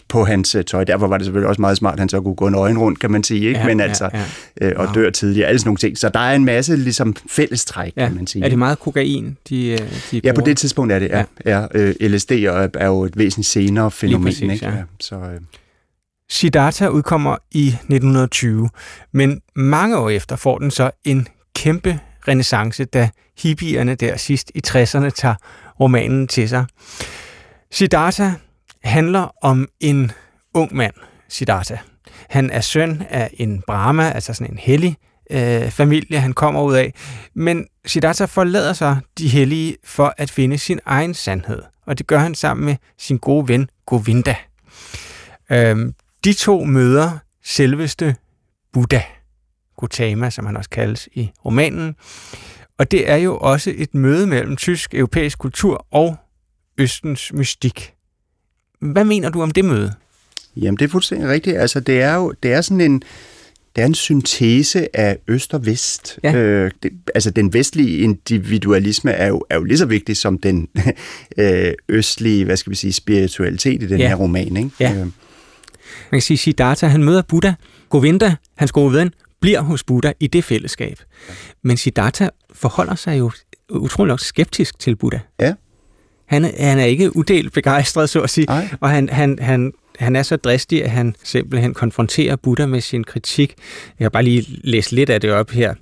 [0.10, 0.84] på hans øh, tøj.
[0.84, 3.12] Derfor var det selvfølgelig også meget smart, at han så kunne gå nøgen rundt, kan
[3.12, 3.60] man sige, ikke?
[3.60, 4.24] Ja, men ja, altså, ja.
[4.67, 4.93] øh, og Wow.
[4.93, 5.98] dør tidligere, alle sådan nogle ting.
[5.98, 8.08] Så der er en masse ligesom fællestræk, Ja.
[8.08, 8.45] kan man sige.
[8.45, 9.78] Er det meget kokain, de, øh,
[10.12, 11.24] de Ja, på det tidspunkt er det, ja.
[11.45, 11.65] ja.
[11.76, 14.65] Øh, LSD er, er jo et væsentligt senere fænomen, præcis, ikke?
[14.65, 14.74] ja.
[15.00, 15.39] Så, øh,
[16.32, 18.69] Siddhartha udkommer i 1920,
[19.13, 24.62] men mange år efter får den så en kæmpe renaissance, da hippierne der sidst i
[24.67, 25.36] 60'erne tager
[25.80, 26.65] romanen til sig.
[27.72, 28.30] Siddhartha
[28.89, 30.12] handler om en
[30.54, 30.93] ung mand,
[31.30, 31.75] Siddhartha.
[32.30, 34.97] Han er søn af en brahma, altså sådan en hellig
[35.32, 36.93] øh, familie, han kommer ud af.
[37.34, 42.17] Men Siddhartha forlader sig de hellige for at finde sin egen sandhed, og det gør
[42.17, 44.36] han sammen med sin gode ven Govinda.
[45.52, 48.15] Øhm, de to møder selveste
[48.73, 49.02] Buddha,
[49.80, 51.95] Gautama, som han også kaldes i romanen.
[52.80, 56.17] Og det er jo også et møde mellem tysk europæisk kultur og
[56.78, 57.93] Østens mystik.
[58.82, 59.94] Hvad mener du om det møde?
[60.56, 61.58] jamen, det er fuldstændig rigtigt.
[61.58, 63.02] Altså, det er jo det er sådan en,
[63.76, 66.20] det er en syntese af øst og vest.
[66.24, 66.36] Ja.
[66.36, 70.68] Øh, det, altså, den vestlige individualisme er jo, er jo lige så vigtig som den
[71.38, 74.08] øh, østlige, hvad skal vi sige, spiritualitet i den Ja.
[74.08, 74.70] her roman, ikke?
[74.80, 74.92] Ja.
[74.92, 75.12] Øh, Man
[76.12, 77.52] kan sige, Siddhartha, han møder Buddha.
[77.89, 80.98] Govinda, hans gode ven, bliver hos Buddha i det fællesskab.
[81.63, 83.32] Men Siddhartha forholder sig jo
[83.70, 85.20] utrolig nok skeptisk til Buddha.
[85.39, 85.54] Ja.
[86.30, 88.46] Han, er- han er ikke udelt begejstret, så at sige.
[88.46, 88.68] Nej.
[88.80, 93.04] Og han, han, han, han er så dristig, at han simpelthen konfronterer Buddha med sin
[93.04, 93.54] kritik.
[94.00, 95.74] Jeg har bare lige læst lidt af det op her.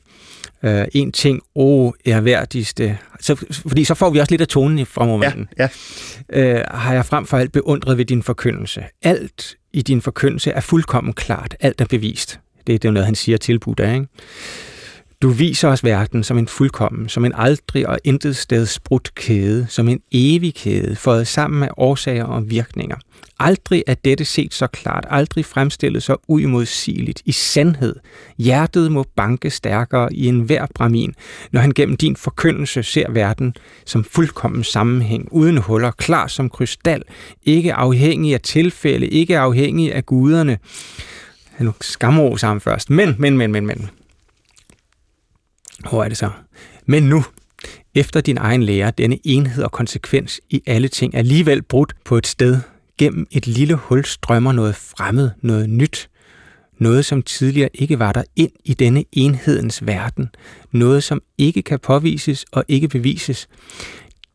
[0.64, 2.98] Uh, en ting, o erhverdigste.
[3.22, 3.36] Så,
[3.68, 5.48] fordi så får vi også lidt af tonen fra ja, romanen.
[5.60, 5.68] ja.
[6.30, 8.84] øh, har jeg frem for alt beundret ved din forkyndelse.
[9.04, 11.56] Alt i din forkyndelse er fuldkommen klart.
[11.60, 12.40] Alt er bevist.
[12.58, 13.94] Det, det er jo noget, han siger til Buddha.
[13.94, 14.08] Ikke?
[15.22, 19.66] Du viser os verden som en fuldkommen, som en aldrig og intet sted sprudt kæde,
[19.70, 22.96] som en evig kæde, fået sammen af årsager og virkninger.
[23.40, 27.96] Aldrig er dette set så klart, aldrig fremstillet så uimodsigeligt i sandhed.
[28.38, 31.16] Hjertet må banke stærkere i enhver bramin,
[31.52, 37.02] når han gennem din forkyndelse ser verden som fuldkommen sammenhæng, uden huller, klar som krystal,
[37.46, 40.58] ikke afhængig af tilfælde, ikke afhængig af guderne.
[41.60, 42.90] Nu skammer ham først.
[42.90, 43.90] Men, men, men, men, men.
[45.90, 46.30] Hvor er det så?
[46.86, 47.24] Men nu,
[47.96, 52.28] efter din egen lære, denne enhed og konsekvens i alle ting, alligevel brudt på et
[52.28, 52.60] sted,
[52.98, 56.10] gennem et lille hul strømmer noget fremmed, noget nyt,
[56.78, 60.30] noget som tidligere ikke var der ind i denne enhedens verden,
[60.72, 63.48] noget som ikke kan påvises og ikke bevises.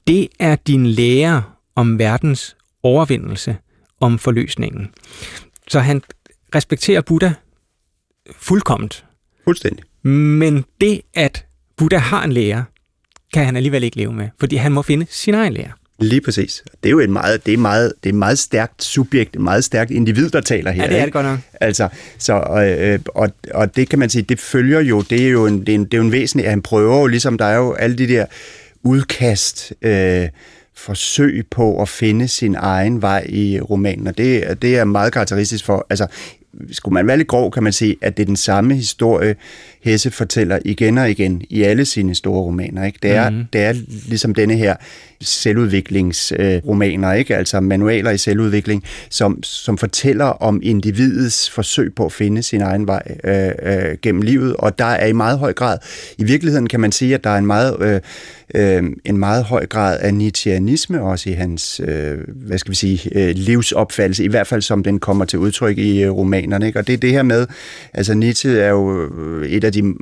[0.06, 1.42] Det er din lære
[1.76, 3.56] om verdens overvindelse,
[4.00, 4.90] om forløsningen.
[5.68, 6.02] Så han
[6.54, 7.30] respekterer Buddha
[8.36, 9.04] fuldkomment,
[9.44, 12.64] Fuldstændig men det, at Buddha har en lære,
[13.32, 15.70] kan han alligevel ikke leve med, fordi han må finde sin egen lære.
[15.98, 16.62] Lige præcis.
[16.82, 19.64] Det er jo en meget, det er meget, det er meget stærkt subjekt, et meget
[19.64, 20.82] stærkt individ, der taler her.
[20.82, 21.18] Ja, det er det ikke?
[21.18, 21.38] godt nok.
[21.60, 21.88] Altså,
[22.18, 25.60] så, øh, og, og det kan man sige, det følger jo, det er jo en,
[25.60, 27.56] det er en, det er jo en væsentlig, at han prøver jo, ligesom der er
[27.56, 28.26] jo alle de der
[28.82, 30.28] udkast, øh,
[30.74, 35.64] forsøg på at finde sin egen vej i romanen, og det, det er meget karakteristisk
[35.64, 36.06] for, altså,
[36.72, 39.36] skulle man være lidt grov, kan man sige, at det er den samme historie,
[39.82, 42.84] Hesse fortæller igen og igen i alle sine store romaner.
[42.84, 42.98] Ikke?
[43.02, 43.44] Det, er, mm-hmm.
[43.52, 43.74] det er
[44.08, 44.76] ligesom denne her
[45.20, 47.36] selvudviklingsromaner, øh, ikke?
[47.36, 52.86] altså manualer i selvudvikling, som, som fortæller om individets forsøg på at finde sin egen
[52.86, 55.78] vej øh, øh, gennem livet, og der er i meget høj grad,
[56.18, 58.00] i virkeligheden kan man sige, at der er en meget, øh,
[58.54, 63.10] øh, en meget høj grad af Nietzscheanisme også i hans, øh, hvad skal vi sige,
[63.14, 66.66] øh, livsopfattelse, i hvert fald som den kommer til udtryk i øh, romanerne.
[66.66, 66.78] Ikke?
[66.78, 67.46] Og det er det her med,
[67.92, 69.10] altså Nietzsche er jo
[69.46, 69.94] et af de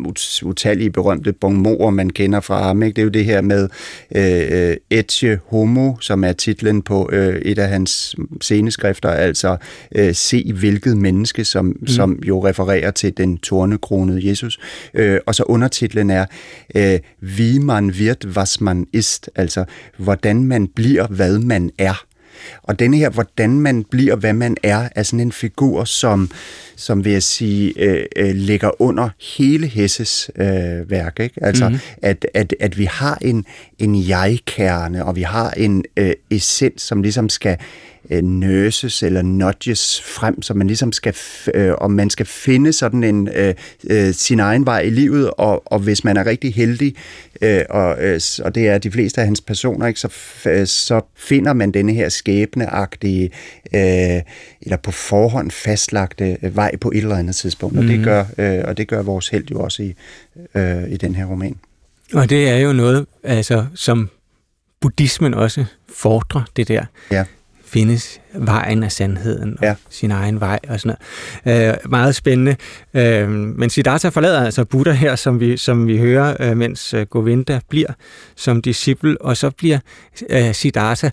[0.42, 2.82] utallige berømte bonmorer, man kender fra ham.
[2.82, 2.96] Ikke?
[2.96, 3.68] Det er jo det her med
[4.16, 9.56] øh, Etche Homo, som er titlen på øh, et af hans sceneskrifter, altså
[9.94, 11.86] øh, Se hvilket menneske, som, mm.
[11.86, 14.58] som jo refererer til den tornekronede Jesus.
[14.94, 16.26] Øh, og så undertitlen er
[16.74, 19.64] øh, Wie man wird, was man ist, altså
[19.96, 22.04] hvordan man bliver, hvad man er.
[22.62, 26.30] Og denne her, hvordan man bliver, hvad man er, er sådan en figur, som,
[26.76, 31.20] som vil jeg sige, øh, øh, ligger under hele Hesses øh, værk.
[31.20, 31.44] Ikke?
[31.44, 31.80] Altså, mm-hmm.
[32.02, 33.44] at, at, at vi har en,
[33.78, 37.56] en jeg-kerne, og vi har en øh, essens, som ligesom skal
[38.10, 41.14] øh, nøses eller nudges frem, så man ligesom skal,
[41.54, 43.54] øh, og man skal finde sådan en øh,
[43.90, 46.94] øh, sin egen vej i livet, og, og hvis man er rigtig heldig,
[47.40, 50.08] øh, og, øh, og det er de fleste af hans personer, ikke, så,
[50.46, 53.30] øh, så finder man denne her skæbneagtige,
[53.74, 54.22] øh,
[54.62, 57.80] eller på forhånd fastlagte øh, vej på et eller andet tidspunkt, mm.
[57.80, 58.04] og, det mhm.
[58.04, 59.94] gør, øh, og det gør vores held jo også i,
[60.54, 61.56] øh, i den her roman.
[62.14, 64.08] Og det er jo noget, altså, som
[64.80, 66.84] buddhismen også fordrer, det der.
[67.10, 67.24] Ja
[67.72, 69.74] findes vejen af sandheden og ja.
[69.90, 70.96] sin egen vej og sådan
[71.44, 71.70] noget.
[71.70, 72.56] Øh, meget spændende.
[72.94, 77.06] Øh, men Siddhartha forlader altså Buddha her, som vi, som vi hører, øh, mens øh,
[77.06, 77.92] Govinda bliver
[78.36, 79.78] som disciple, og så bliver
[80.30, 81.10] øh, Siddhartha,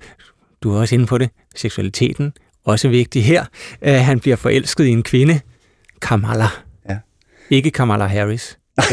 [0.63, 2.33] du er også inde på det, seksualiteten,
[2.65, 3.45] også vigtig her.
[3.81, 5.39] Øh, han bliver forelsket i en kvinde,
[6.01, 6.47] Kamala.
[6.89, 6.97] Ja.
[7.49, 8.57] Ikke Kamala Harris.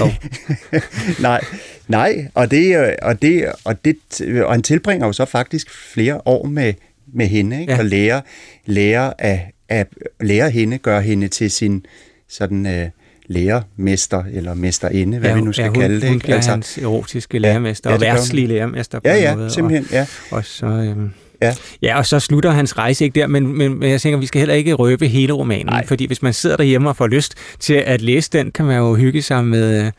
[1.21, 1.41] nej,
[1.89, 3.97] nej, og det, og det, og det,
[4.45, 6.75] og han tilbringer jo så faktisk flere år med
[7.13, 7.73] med hende, ikke?
[7.73, 7.79] Ja.
[7.79, 8.23] og lære,
[8.67, 9.87] lære, af, af,
[10.21, 11.87] lære hende, gøre hende til sin
[12.29, 12.89] sådan øh,
[13.27, 16.09] lærermester, eller mesterinde, hvad ja, vi nu skal ja, hun, kalde det.
[16.09, 19.51] Hun bliver altså, hans erotiske lærermester, ja, og værtslige lærermester på ja, ja, måde.
[19.51, 20.07] simpelthen, ja.
[20.31, 20.67] Og, og så...
[20.67, 21.11] Øhm,
[21.43, 21.55] Ja.
[21.83, 24.39] ja, og så slutter hans rejse ikke der, men, men, men jeg tænker, vi skal
[24.39, 25.87] heller ikke røbe hele romanen, Nej.
[25.87, 28.95] fordi hvis man sidder derhjemme og får lyst til at læse den, kan man jo
[28.95, 29.91] hygge sig med,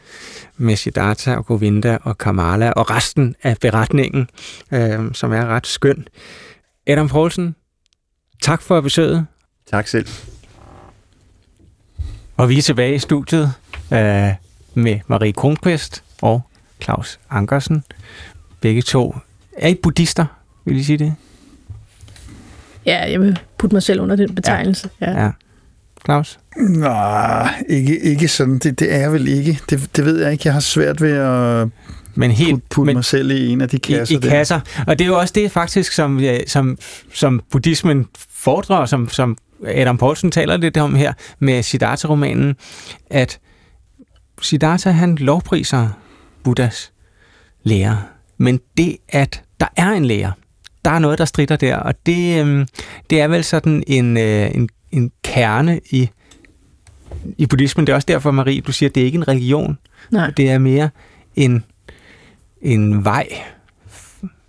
[0.58, 4.28] med Siddhartha og Govinda og Kamala og resten af beretningen,
[4.74, 6.08] øh, som er ret skøn.
[6.88, 7.56] Adam Poulsen,
[8.42, 9.26] tak for besøget.
[9.72, 10.08] Tak selv.
[12.38, 13.54] Og vi er tilbage i studiet
[13.94, 14.34] øh,
[14.74, 16.42] med Marie Kronqvist og
[16.84, 17.84] Claus Ankersen.
[18.62, 19.16] Begge to
[19.58, 20.26] er I buddhister,
[20.66, 21.16] vil I sige det?
[22.86, 24.90] Ja, jeg vil putte mig selv under den betegnelse.
[25.02, 25.12] Ja.
[25.12, 25.24] ja.
[25.24, 25.32] ja.
[26.06, 26.40] Claus?
[26.58, 28.60] Nej, ikke, ikke sådan.
[28.60, 29.60] Det, det er jeg vel ikke.
[29.70, 30.42] Det, det ved jeg ikke.
[30.46, 31.68] Jeg har svært ved at
[32.16, 34.16] men helt, putte put men, mig selv i en af de kasser.
[34.16, 34.60] I, i kasser.
[34.88, 36.78] Og det er jo også det faktisk, som, som,
[37.14, 42.56] som buddhismen fordrer, som, som Adam Poulsen taler lidt om her med Siddhartha-romanen,
[43.10, 43.40] at
[44.42, 45.90] Siddhartha han lovpriser
[46.44, 46.92] Buddhas
[47.64, 48.04] lære.
[48.38, 50.32] Men det, at der er en lære,
[50.86, 52.68] der er noget, der strider der, og det, øhm,
[53.10, 56.10] det er vel sådan en, øh, en, en kerne i,
[57.38, 57.88] i buddhismen.
[57.88, 59.78] Det er også derfor, Marie, du siger, at det er ikke en religion.
[60.12, 60.32] Nej.
[60.38, 60.90] Det er mere
[61.36, 61.64] en
[62.66, 63.28] en vej,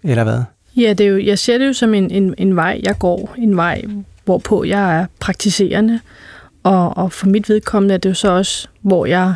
[0.03, 0.43] eller hvad?
[0.77, 3.35] Ja, det er jo, jeg ser det jo som en, en, en vej, jeg går.
[3.39, 3.83] En vej,
[4.25, 6.01] hvorpå jeg er praktiserende.
[6.63, 9.35] Og, og for mit vedkommende er det jo så også, hvor jeg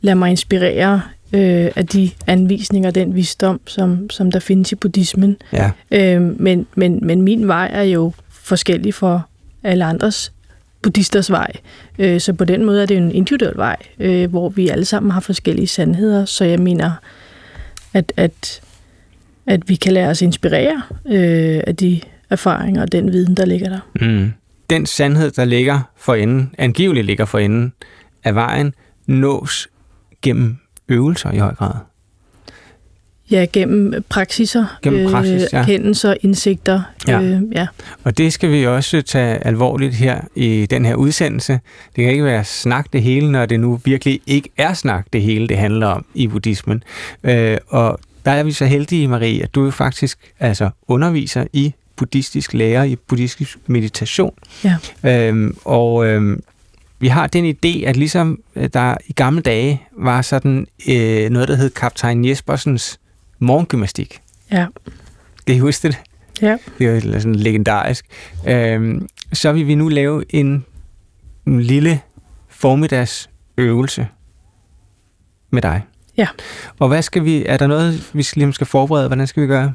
[0.00, 1.02] lader mig inspirere
[1.32, 5.36] øh, af de anvisninger, den visdom, som, som der findes i buddhismen.
[5.52, 5.70] Ja.
[5.90, 9.26] Øh, men, men, men min vej er jo forskellig for
[9.62, 10.32] alle andres
[10.82, 11.52] buddhisters vej.
[11.98, 14.84] Øh, så på den måde er det jo en individuel vej, øh, hvor vi alle
[14.84, 16.24] sammen har forskellige sandheder.
[16.24, 16.92] Så jeg mener,
[17.94, 18.60] at, at,
[19.46, 22.00] at vi kan lade os inspirere øh, af de
[22.30, 23.80] erfaringer og den viden, der ligger der.
[24.00, 24.32] Mm.
[24.70, 27.72] Den sandhed, der ligger for enden, angiveligt ligger for enden
[28.24, 28.74] af vejen,
[29.06, 29.68] nås
[30.22, 30.56] gennem
[30.88, 31.74] øvelser i høj grad.
[33.30, 35.60] Ja, gennem praksiser, gennem praksis, ja.
[35.60, 36.82] øh, kendelser, indsigter.
[37.08, 37.22] Ja.
[37.22, 37.66] Øh, ja.
[38.04, 41.52] Og det skal vi også tage alvorligt her i den her udsendelse.
[41.96, 45.22] Det kan ikke være snak det hele, når det nu virkelig ikke er snak det
[45.22, 46.82] hele, det handler om i buddhismen.
[47.24, 51.74] Øh, og der er vi så heldige, Marie, at du jo faktisk altså, underviser i
[51.96, 54.34] buddhistisk lære, i buddhistisk meditation.
[54.64, 54.76] Ja.
[55.04, 56.42] Øhm, og øhm,
[56.98, 61.48] vi har den idé, at ligesom øh, der i gamle dage var sådan øh, noget,
[61.48, 63.00] der hed kaptajn Jespersens
[63.40, 64.20] morgengymnastik.
[64.52, 64.66] Ja.
[65.46, 65.98] Kan I huske det?
[66.42, 66.56] Ja.
[66.78, 68.04] Det er jo sådan legendarisk.
[68.48, 70.64] Øhm, så vil vi nu lave en,
[71.46, 72.00] en lille
[72.48, 74.06] formiddagsøvelse
[75.50, 75.82] med dig.
[76.16, 76.26] Ja.
[76.78, 79.06] Og hvad skal vi, er der noget, vi skal, ligesom skal forberede?
[79.06, 79.74] Hvordan skal vi gøre?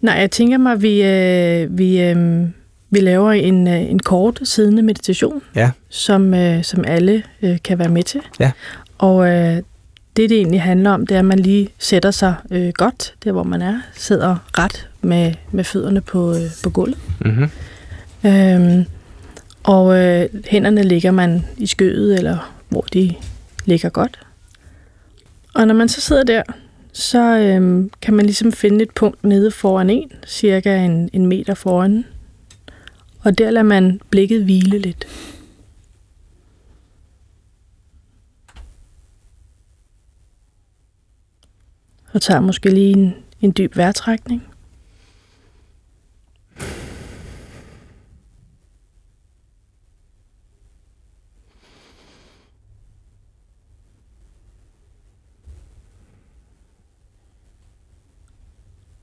[0.00, 2.46] Nej, jeg tænker mig, at vi, øh, vi, øh,
[2.90, 5.70] vi laver en, øh, en kort siddende meditation, Ja.
[5.88, 8.20] som, øh, som alle øh, kan være med til.
[8.40, 8.50] Ja.
[8.98, 9.62] Og øh,
[10.16, 13.32] det, det egentlig handler om, det er, at man lige sætter sig øh, godt, der
[13.32, 16.98] hvor man er, sidder ret med, med fødderne på, øh, på gulvet.
[17.20, 17.50] Mm-hmm.
[18.26, 18.84] Øhm,
[19.62, 23.14] og øh, hænderne ligger man i skødet, eller hvor de
[23.64, 24.18] ligger godt.
[25.54, 26.42] Og når man så sidder der,
[26.92, 31.54] så øhm, kan man ligesom finde et punkt nede foran en, cirka en, en meter
[31.54, 32.04] foran.
[33.20, 35.06] Og der lader man blikket hvile lidt.
[42.14, 44.42] Og tager måske lige en, en dyb vejrtrækning.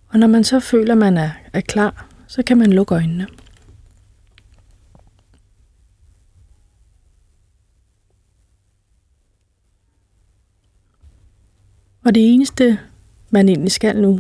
[0.08, 3.28] Og når man så føler, at man er, er klar, så kan man lukke øjnene.
[12.06, 12.80] Og det eneste,
[13.32, 14.20] man egentlig skal nu,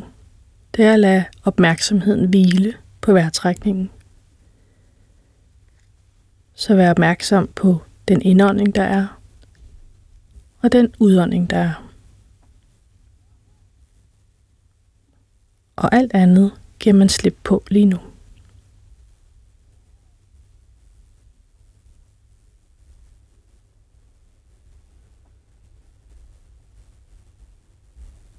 [0.75, 3.89] det er at lade opmærksomheden hvile på vejrtrækningen.
[6.53, 9.21] Så vær opmærksom på den indånding, der er,
[10.61, 11.91] og den udånding, der er.
[15.81, 17.97] og alt andet giver man slip på lige nu.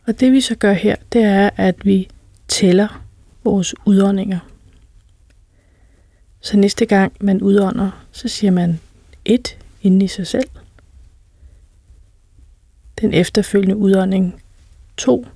[0.06, 2.08] Og det vi så gør her, det er, at vi
[2.48, 3.04] tæller
[3.44, 4.38] vores udåndinger.
[6.40, 8.80] Så næste gang man udånder, så siger man
[9.24, 10.48] et inde i sig selv.
[13.00, 14.42] Den efterfølgende udånding
[14.96, 15.26] 2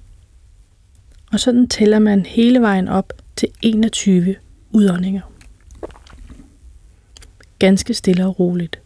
[1.33, 4.37] og sådan tæller man hele vejen op til 21
[4.71, 5.33] udåndinger.
[7.59, 8.81] Ganske stille og roligt.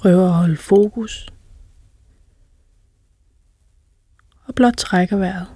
[0.00, 1.28] Prøver at holde fokus.
[4.44, 5.46] Og blot trækker vejret.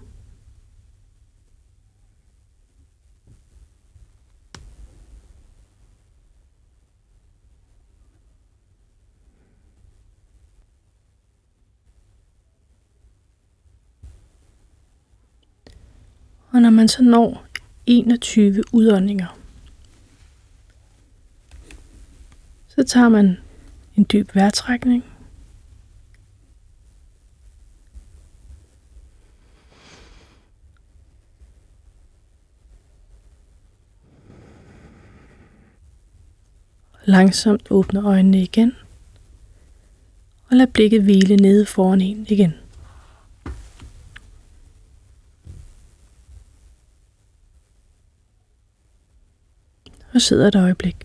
[16.51, 17.47] Og når man så når
[17.87, 19.39] 21 udåndinger,
[22.69, 23.44] så tager man
[23.97, 25.05] en dyb vejrtrækning.
[37.07, 38.73] Langsomt åbner øjnene igen.
[40.51, 42.55] Og lad blikket hvile nede foran en igen.
[50.15, 50.97] og sidder et øjeblik.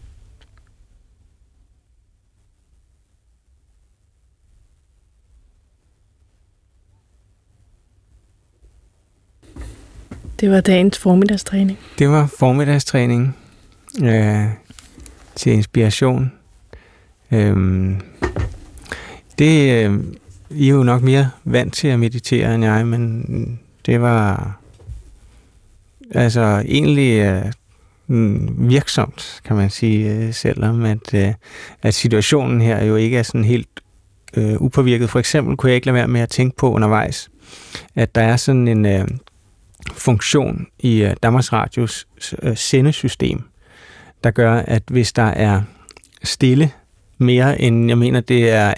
[10.39, 11.77] Det var dagens formiddagstræning.
[11.99, 13.37] Det var formiddagstræning
[14.03, 14.45] øh,
[15.35, 16.31] til inspiration.
[17.31, 17.91] Øh,
[19.39, 19.99] det øh,
[20.49, 24.59] I er jo nok mere vant til at meditere end jeg, men det var
[26.11, 27.45] altså egentlig øh,
[28.07, 31.33] mm, virksomt, kan man sige, øh, selvom at, øh,
[31.81, 33.69] at situationen her jo ikke er sådan helt
[34.33, 35.09] øh, upåvirket.
[35.09, 37.29] For eksempel kunne jeg ikke lade være med at tænke på undervejs,
[37.95, 39.07] at der er sådan en øh,
[39.91, 42.07] funktion i øh, Danmarks Radios
[42.43, 43.41] øh, sendesystem,
[44.23, 45.61] der gør, at hvis der er
[46.23, 46.71] stille
[47.17, 48.73] mere end, jeg mener, det er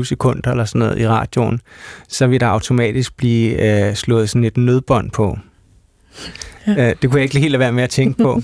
[0.00, 1.60] 18-20 sekunder eller sådan noget i radioen,
[2.08, 5.38] så vil der automatisk blive øh, slået sådan et nødbånd på.
[6.66, 6.88] Ja.
[6.88, 8.42] Det kunne jeg ikke helt lade være med at tænke på.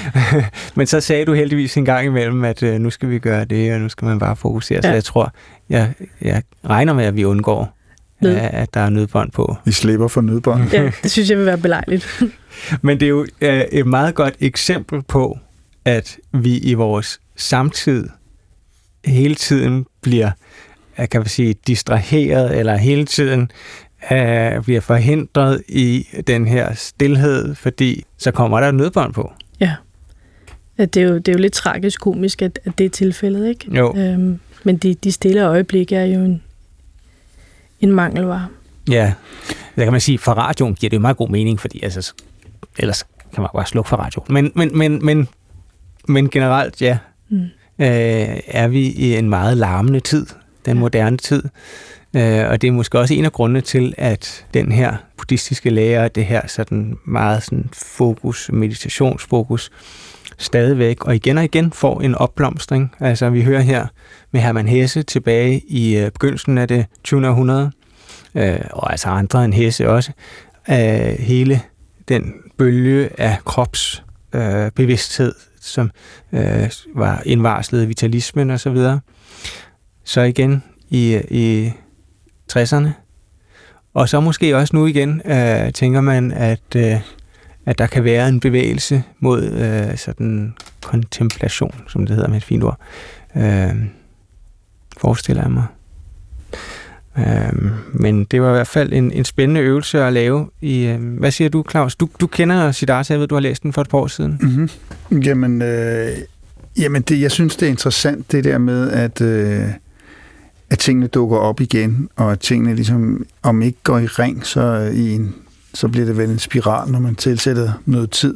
[0.76, 3.74] Men så sagde du heldigvis en gang imellem, at øh, nu skal vi gøre det,
[3.74, 4.76] og nu skal man bare fokusere.
[4.76, 4.82] Ja.
[4.82, 5.32] Så jeg tror,
[5.68, 7.76] jeg, jeg regner med, at vi undgår
[8.20, 8.36] Nød.
[8.36, 9.56] at der er nødbånd på.
[9.64, 10.72] Vi slipper for nødbånd.
[10.72, 12.22] Ja, det synes jeg vil være belejligt.
[12.82, 15.38] Men det er jo øh, et meget godt eksempel på,
[15.84, 18.08] at vi i vores samtid
[19.04, 20.30] hele tiden bliver,
[20.98, 23.50] jeg kan man sige, distraheret, eller hele tiden
[24.12, 29.32] øh, bliver forhindret i den her stillhed, fordi så kommer der et nødbånd på.
[29.60, 29.74] Ja.
[30.78, 33.76] Det, er jo, det er jo lidt tragisk komisk, at, at det er tilfældet, ikke?
[33.76, 33.96] Jo.
[33.96, 36.42] Øhm, men de, de stille øjeblikke er jo en,
[37.80, 38.46] en mangelvare.
[38.90, 39.12] Ja,
[39.76, 42.12] der kan man sige, for radioen giver det jo meget god mening, fordi altså,
[42.78, 43.02] ellers
[43.34, 44.26] kan man bare slukke for radioen.
[44.34, 45.28] Men, men, men, men,
[46.08, 46.98] men generelt, ja,
[47.28, 47.38] Mm.
[47.78, 50.26] øh, er vi i en meget larmende tid,
[50.66, 51.42] den moderne tid.
[52.16, 56.08] Øh, og det er måske også en af grundene til, at den her buddhistiske lære,
[56.08, 59.70] det her sådan meget sådan fokus, meditationsfokus,
[60.38, 62.94] stadigvæk og igen og igen får en opblomstring.
[63.00, 63.86] Altså vi hører her
[64.32, 67.28] med Hermann Hesse tilbage i øh, begyndelsen af det 20.
[67.28, 67.70] århundrede,
[68.34, 70.12] øh, og altså andre end Hesse også,
[70.66, 71.60] af hele
[72.08, 75.90] den bølge af kropsbevidsthed, øh, bevidsthed, som
[76.32, 79.00] øh, var indvarslet af vitalismen og så videre.
[80.04, 81.72] Så igen i, i
[82.52, 82.88] 60'erne.
[83.94, 87.00] Og så måske også nu igen, øh, tænker man, at, øh,
[87.66, 92.44] at der kan være en bevægelse mod øh, sådan kontemplation, som det hedder med et
[92.44, 92.78] fint ord.
[93.36, 93.74] Øh,
[94.96, 95.66] forestiller jeg mig.
[97.18, 100.50] Øh, men det var i hvert fald en, en spændende øvelse at lave.
[100.60, 101.96] I, øh, hvad siger du, Claus?
[101.96, 104.38] Du, du kender Siddhartha, jeg ved, du har læst den for et par år siden.
[104.40, 105.20] Mm-hmm.
[105.20, 106.08] Jamen, øh,
[106.78, 109.68] jamen det, jeg synes, det er interessant, det der med, at, øh,
[110.70, 114.90] at tingene dukker op igen, og at tingene ligesom, om ikke går i ring, så,
[114.94, 115.34] i en,
[115.74, 118.34] så bliver det vel en spiral, når man tilsætter noget tid.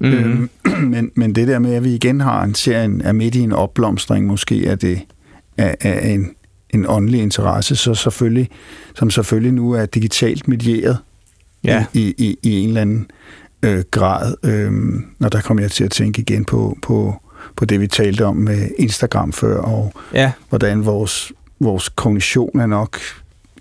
[0.00, 0.12] Mhm.
[0.12, 0.50] Øhm,
[0.94, 3.52] men, men det der med, at vi igen har en serien, er midt i en
[3.52, 5.00] opblomstring, måske er det
[5.58, 6.30] af, af en,
[6.70, 8.48] en åndelig interesse, så selvfølgelig,
[8.94, 10.98] som selvfølgelig nu er digitalt medieret
[11.64, 11.84] Ja.
[11.92, 13.10] i, i, i en eller anden
[13.62, 14.34] øh, grad.
[14.42, 17.22] Øhm, og der kommer jeg til at tænke igen på, på,
[17.56, 22.66] på det, vi talte om med Instagram før, og Ja, hvordan vores, vores kognition er
[22.66, 22.98] nok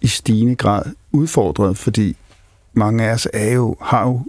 [0.02, 2.16] i stigende grad udfordret, fordi
[2.74, 4.22] mange af os er jo, har jo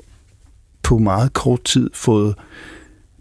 [0.83, 2.35] på meget kort tid fået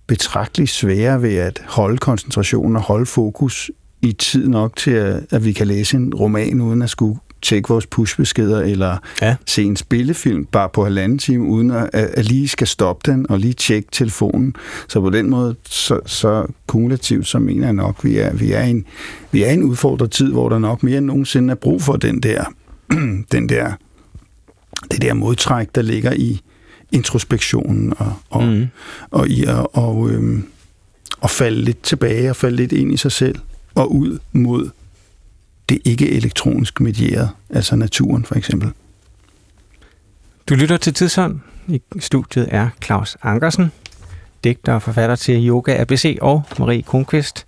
[0.08, 5.46] betragteligt sværere ved at holde koncentrationen og holde fokus i tid nok til, at, at
[5.46, 9.36] vi kan læse en roman uden at skulle tjekke vores pushbeskeder eller Ja.
[9.46, 13.40] se en spillefilm bare på halvanden time, uden at, at, lige skal stoppe den og
[13.40, 14.56] lige tjekke telefonen.
[14.88, 18.62] Så på den måde, så, så kumulativt, så mener jeg nok, vi er, vi er,
[18.64, 18.86] en,
[19.32, 22.20] vi er en udfordret tid, hvor der nok mere end nogensinde er brug for den
[22.24, 22.44] der,
[23.32, 23.74] den der,
[24.92, 26.42] det der modtræk, der ligger i
[26.92, 28.68] introspektionen og, og, mm.
[29.12, 30.48] og i at og, øhm,
[31.22, 33.36] og falde lidt tilbage og falde lidt ind i sig selv
[33.76, 34.70] og ud mod
[35.70, 38.72] det ikke elektronisk medieret, altså naturen for eksempel.
[40.50, 41.40] Du lytter til Tidsånd.
[41.68, 43.72] I studiet er Claus Ankersen,
[44.44, 47.46] digter og forfatter til Yoga ABC og Marie Kronqvist,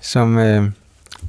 [0.00, 0.70] som øh,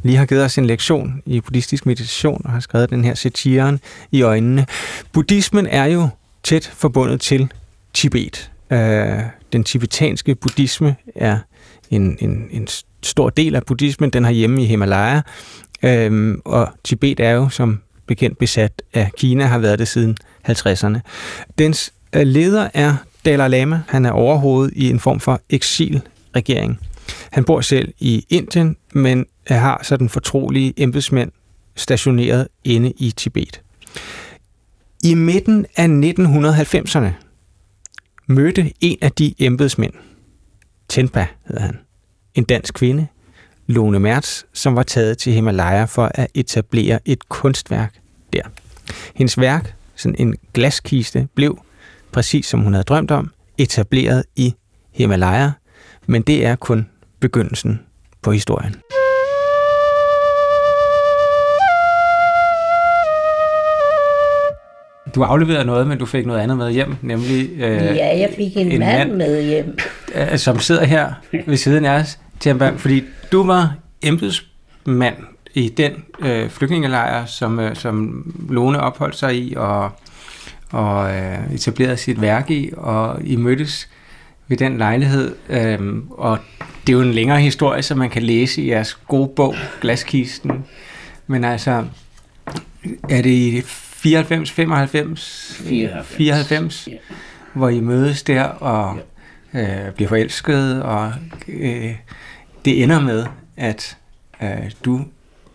[0.04, 3.80] lige har givet os en lektion i buddhistisk meditation og har skrevet den her satiren
[4.12, 4.66] i øjnene.
[5.12, 6.10] Buddhismen er jo
[6.44, 7.52] tæt forbundet til
[7.94, 8.52] Tibet.
[8.72, 9.20] Øh,
[9.54, 11.38] den tibetanske buddhisme er
[11.90, 12.68] en, en, en
[13.04, 14.10] stor del af buddhismen.
[14.10, 15.22] Den har hjemme i Himalaya,
[15.84, 20.18] Øhm, og Tibet er jo som bekendt besat af Kina, har været det siden
[20.50, 21.00] 50'erne.
[21.58, 22.96] Dens øh, leder er
[23.26, 23.82] Dalai Lama.
[23.88, 26.80] Han er overhovedet i en form for eksilregering.
[27.32, 31.32] Han bor selv i Indien, men har sådan fortrolige embedsmænd
[31.76, 33.62] stationeret inde i Tibet.
[35.04, 37.10] I midten af 1990'erne
[38.28, 39.94] mødte en af de embedsmænd,
[40.90, 41.80] Tenpa hedder han,
[42.36, 43.08] en dansk kvinde,
[43.68, 47.94] Lone Mertz, som var taget til Himalaya for at etablere et kunstværk
[48.34, 48.42] der.
[49.16, 51.60] Hendes værk, sådan en glaskiste, blev,
[52.12, 54.54] præcis som hun havde drømt om, etableret i
[54.92, 55.52] Himalaya,
[56.06, 56.90] men det er kun
[57.24, 57.80] begyndelsen
[58.22, 58.76] på historien.
[65.16, 68.58] Du afleverede noget, men du fik noget andet med hjem, nemlig øh, Ja, jeg fik
[68.58, 69.18] en, en mand, mand.
[69.18, 69.78] med hjem.
[70.16, 71.14] øh, som sidder her
[71.48, 75.16] ved siden af os, Tjernberg, fordi du var embedsmand
[75.54, 79.92] i den øh, flygtningelejr, som, øh, som Lone opholdt sig i og,
[80.72, 83.90] og øh, etablerede sit værk i, og I mødtes
[84.48, 85.80] ved den lejlighed, øh,
[86.12, 86.38] og
[86.88, 90.66] det er jo en længere historie, som man kan læse i jeres gode bog, Glaskisten.
[91.28, 91.86] Men altså,
[93.10, 96.08] er det i 94, 95, 94.
[96.08, 96.94] 94 Ja.
[97.54, 98.98] hvor I mødes der og
[99.54, 101.14] øh, bliver forelsket, og
[101.48, 101.96] øh,
[102.66, 103.26] det ender med,
[103.58, 103.98] at
[104.44, 105.02] øh, du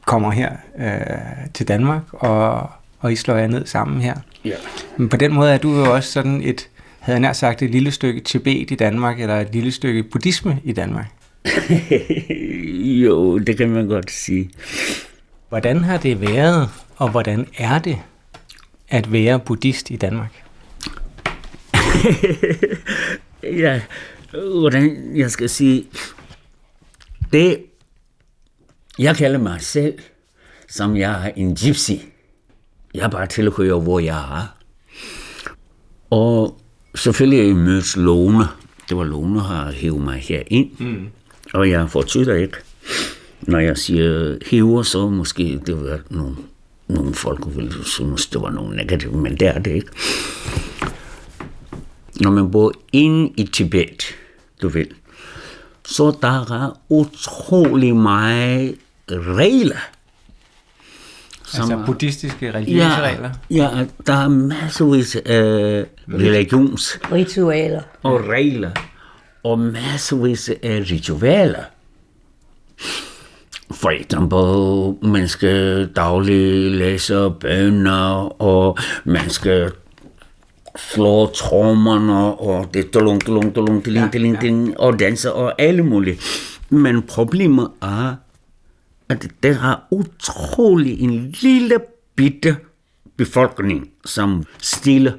[0.06, 2.70] kommer her øh, til Danmark og
[3.00, 4.14] og I slår jer ned sammen her.
[4.44, 4.54] Ja.
[4.96, 6.68] Men på den måde er du jo også sådan et,
[6.98, 10.58] havde jeg nær sagt, et lille stykke Tibet i Danmark, eller et lille stykke buddhisme
[10.64, 11.06] i Danmark.
[13.04, 14.50] jo, det kan man godt sige.
[15.48, 17.98] Hvordan har det været, og hvordan er det
[18.88, 20.44] at være buddhist i Danmark?
[23.42, 23.80] ja,
[24.60, 25.84] hvordan jeg skal sige,
[27.32, 27.64] det,
[28.98, 29.98] jeg kalder mig selv,
[30.68, 31.92] som jeg er en gypsy.
[32.94, 34.56] Jeg bare tilhører, hvor jeg er.
[36.10, 36.60] Og
[36.94, 38.44] selvfølgelig er jeg mødt Lone.
[38.88, 40.70] Det var Lone, der har hævet mig herind.
[40.78, 41.08] Mm.
[41.58, 42.56] Og jeg fortyder ikke.
[43.40, 46.36] Når jeg siger hæver, så måske det var nogle,
[46.88, 49.88] nogle folk, der ville synes, det var nogle negative, men det er det ikke.
[52.20, 54.04] Når man bor inde i Tibet,
[54.62, 54.86] du ved,
[55.84, 58.74] så der er utrolig meget
[59.10, 59.88] regler.
[61.54, 63.30] Altså buddhistiske religiøse regler?
[63.50, 67.82] Ja, der er masservis af religions Ritualer.
[68.02, 68.70] og regler,
[69.48, 71.64] og masservis af ritualer.
[73.70, 79.72] For eksempel, man skal dagligt læse bønder, og man skal
[80.76, 86.18] slå trommerne, og det dolung, dolung, dolung, diling, diling, diling, og danse, og alle mulige.
[86.70, 88.14] Men problemet er,
[89.08, 91.78] at der er utrolig en lille
[92.16, 92.56] bitte
[93.16, 95.12] befolkning, som stiller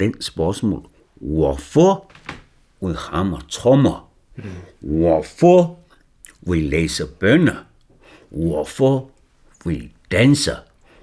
[0.00, 0.82] den spørgsmål.
[1.20, 2.10] Hvorfor
[2.80, 4.10] vi hammer trommer?
[4.80, 5.78] Hvorfor
[6.40, 7.56] vi læser bønder?
[8.30, 9.10] Hvorfor
[9.64, 10.56] vi danser?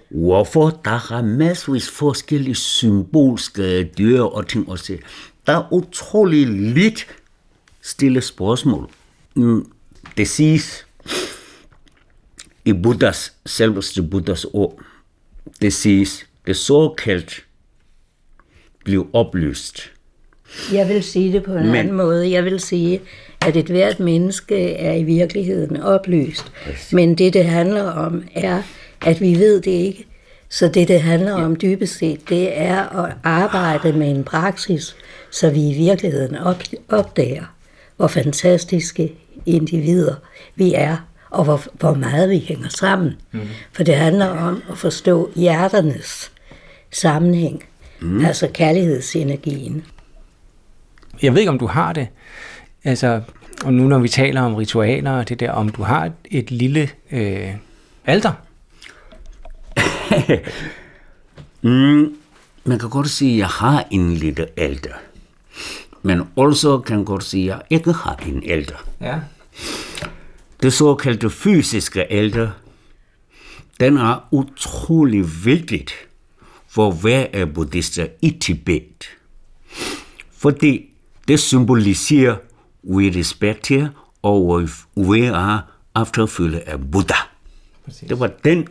[0.10, 5.00] Hvorfor der er masservis forskellige symbolske dyr og ting og se.
[5.48, 7.08] Der er utrolig lidt
[7.82, 8.90] stille spørgsmål.
[9.36, 9.72] Mm,
[10.18, 10.88] det siges
[12.66, 14.82] i Buddhas, selveste Buddhas ord,
[15.62, 17.46] det siges, det såkaldt
[18.84, 19.92] blev oplyst.
[20.74, 22.32] Jeg vil sige det på en Men- anden måde.
[22.32, 23.02] Jeg vil sige,
[23.42, 26.52] at et hvert menneske er i virkeligheden oplyst.
[26.92, 28.62] Men det, det handler om, er,
[29.06, 30.06] at vi ved det ikke.
[30.50, 34.96] Så det, det handler om dybest set, det er at arbejde med en praksis,
[35.32, 37.44] så vi i virkeligheden op, opdager,
[37.98, 39.14] hvor fantastiske
[39.46, 40.16] individer
[40.56, 40.98] vi er,
[41.30, 43.12] og hvor, hvor meget vi hænger sammen.
[43.32, 43.40] Mm.
[43.72, 46.32] For det handler om at forstå hjerternes
[46.92, 47.64] sammenhæng,
[48.02, 48.26] mm.
[48.26, 49.86] altså kærlighedsenergien.
[51.22, 52.08] Jeg ved ikke, om du har det.
[52.84, 53.22] Altså,
[53.66, 56.52] og nu når vi taler om ritualer og det der, om du har et, et
[56.52, 57.50] lille øh,
[58.06, 58.32] alter.
[61.64, 62.16] Mm,
[62.64, 64.94] man kan godt sige, at jeg har en lille alder.
[66.02, 68.86] Men også kan godt sige, at jeg ikke har en alder.
[69.02, 69.20] Ja.
[70.64, 72.50] Det såkaldte fysiske alder,
[73.80, 75.94] den er utrolig vigtigt
[76.68, 79.10] for hver af buddhister i Tibet.
[80.32, 80.91] Fordi
[81.28, 82.36] det symboliserer,
[82.84, 83.88] vi respekterer
[84.22, 85.60] og vi er
[86.02, 87.16] efterfølge af Buddha.
[87.86, 88.08] Præcis.
[88.10, 88.68] Det var den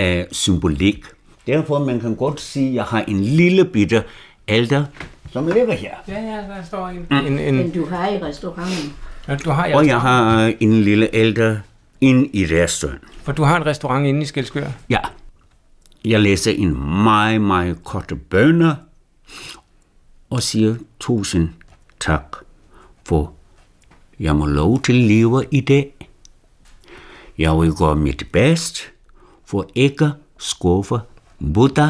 [0.00, 1.04] uh, symbolik.
[1.46, 4.02] Derfor man kan godt sige, at jeg har en lille bitte
[4.48, 4.84] alder,
[5.32, 5.94] som ligger her.
[6.08, 7.06] Ja, ja, der står en...
[7.10, 8.92] en, en Men du har i restauranten.
[9.28, 11.56] ja, du har, Og jeg har en lille alder
[12.00, 13.08] ind i restauranten.
[13.22, 14.66] For du har en restaurant inde i Skelskør.
[14.90, 14.98] Ja.
[16.04, 18.74] Jeg læser en meget, meget korte bønder
[20.30, 21.48] og siger tusind
[22.00, 22.36] tak
[23.04, 23.32] for
[24.20, 26.08] jeg må lov til at leve i dag.
[27.38, 28.82] Jeg vil gøre mit bedst
[29.44, 31.00] for ikke at skuffe
[31.54, 31.88] Buddha.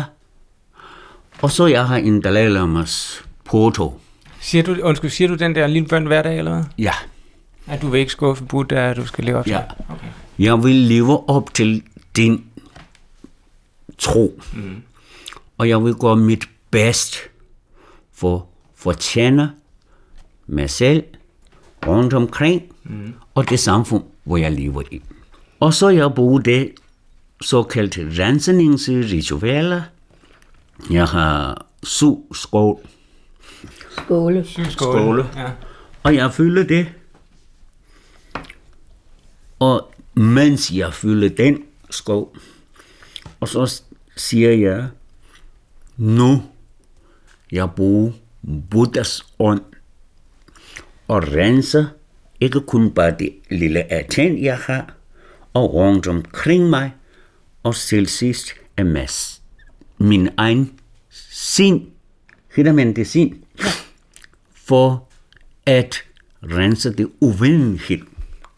[1.42, 4.00] Og så jeg har en Dalai Lamas foto.
[4.40, 6.64] Siger du, undskyld, siger du den der lille bøn hver dag, eller hvad?
[6.78, 6.94] Ja,
[7.66, 9.50] At du vil ikke skuffe Buddha, at du skal leve op til?
[9.52, 9.62] Ja.
[9.88, 10.06] Okay.
[10.38, 11.82] Jeg vil leve op til
[12.16, 12.44] din
[13.98, 14.40] tro.
[14.52, 14.82] Mm.
[15.58, 17.16] Og jeg vil gøre mit bedst
[18.12, 19.52] for fortjene
[20.50, 21.04] mig selv
[21.86, 23.14] rundt omkring mm.
[23.34, 25.02] og det samfund, hvor jeg lever i.
[25.60, 26.70] Og så jeg bruger det
[27.40, 29.82] såkaldte rensningsritualer.
[30.90, 32.78] Jeg har syv skål,
[33.90, 34.44] Skåle.
[34.70, 35.26] Skåle.
[35.36, 35.50] Ja.
[36.02, 36.86] og jeg fylder det.
[39.58, 42.28] Og mens jeg fylder den skål,
[43.40, 43.82] og så
[44.16, 44.88] siger jeg,
[45.96, 46.42] nu
[47.52, 48.12] jeg bruger
[48.70, 49.60] Buddhas ånd
[51.10, 51.84] og renser
[52.40, 54.94] ikke kun bare det lille Athen, jeg har,
[55.54, 56.90] og rundt omkring mig,
[57.62, 59.42] og til sidst er mass,
[59.98, 60.70] min egen
[61.30, 61.82] sind,
[62.56, 63.32] hedder man det sind,
[64.54, 65.08] for
[65.66, 65.96] at
[66.42, 67.98] rense det uvenlighed,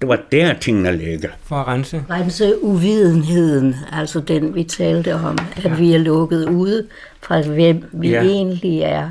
[0.00, 1.28] Det var der, tingene ligger.
[1.42, 2.04] For at rense?
[2.10, 5.74] Rense uvidenheden, altså den, vi talte om, at ja.
[5.74, 6.88] vi er lukket ude
[7.22, 8.22] fra, hvem vi Ja.
[8.22, 8.28] ja.
[8.30, 9.10] egentlig er.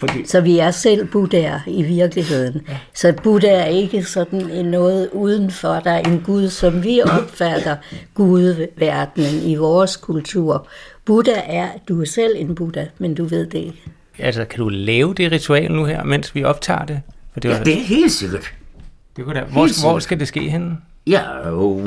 [0.00, 2.62] Fordi, Så vi er selv buddhaer i virkeligheden.
[2.68, 2.76] Ja.
[2.94, 5.80] Så Buddha er ikke sådan en noget udenfor.
[5.84, 7.76] Der er en Gud, som vi opfatter
[8.14, 10.68] Gudverdenen i vores kultur.
[11.04, 13.82] Buddha er, du er selv en Buddha, men du ved det ikke.
[14.18, 17.00] Altså, kan du lave det ritual nu her, mens vi optager det?
[17.32, 18.52] For det, var, ja, det er helt sikkert.
[19.16, 20.76] det kunne da, hvor, hvor skal det ske henne?
[21.06, 21.22] Ja,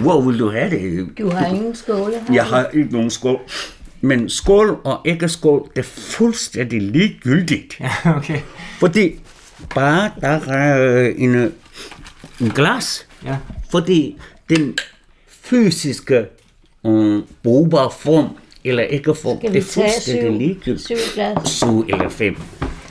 [0.01, 1.07] hvor vil du have det?
[1.17, 2.33] Du har ingen skåle her.
[2.33, 3.39] Jeg har ikke nogen skål.
[4.01, 7.79] Men skål og ikke skål, det er fuldstændig ligegyldigt.
[7.79, 8.39] Ja, okay.
[8.79, 9.19] Fordi
[9.75, 11.35] bare der er en,
[12.41, 13.37] en glas, Ja.
[13.71, 14.17] fordi
[14.49, 14.77] den
[15.29, 16.25] fysiske
[16.85, 18.27] øh, brugbare form
[18.63, 20.81] eller ikke form, Skal det er fuldstændig syv, ligegyldigt.
[20.85, 21.49] syv glas?
[21.49, 22.35] Syv eller fem.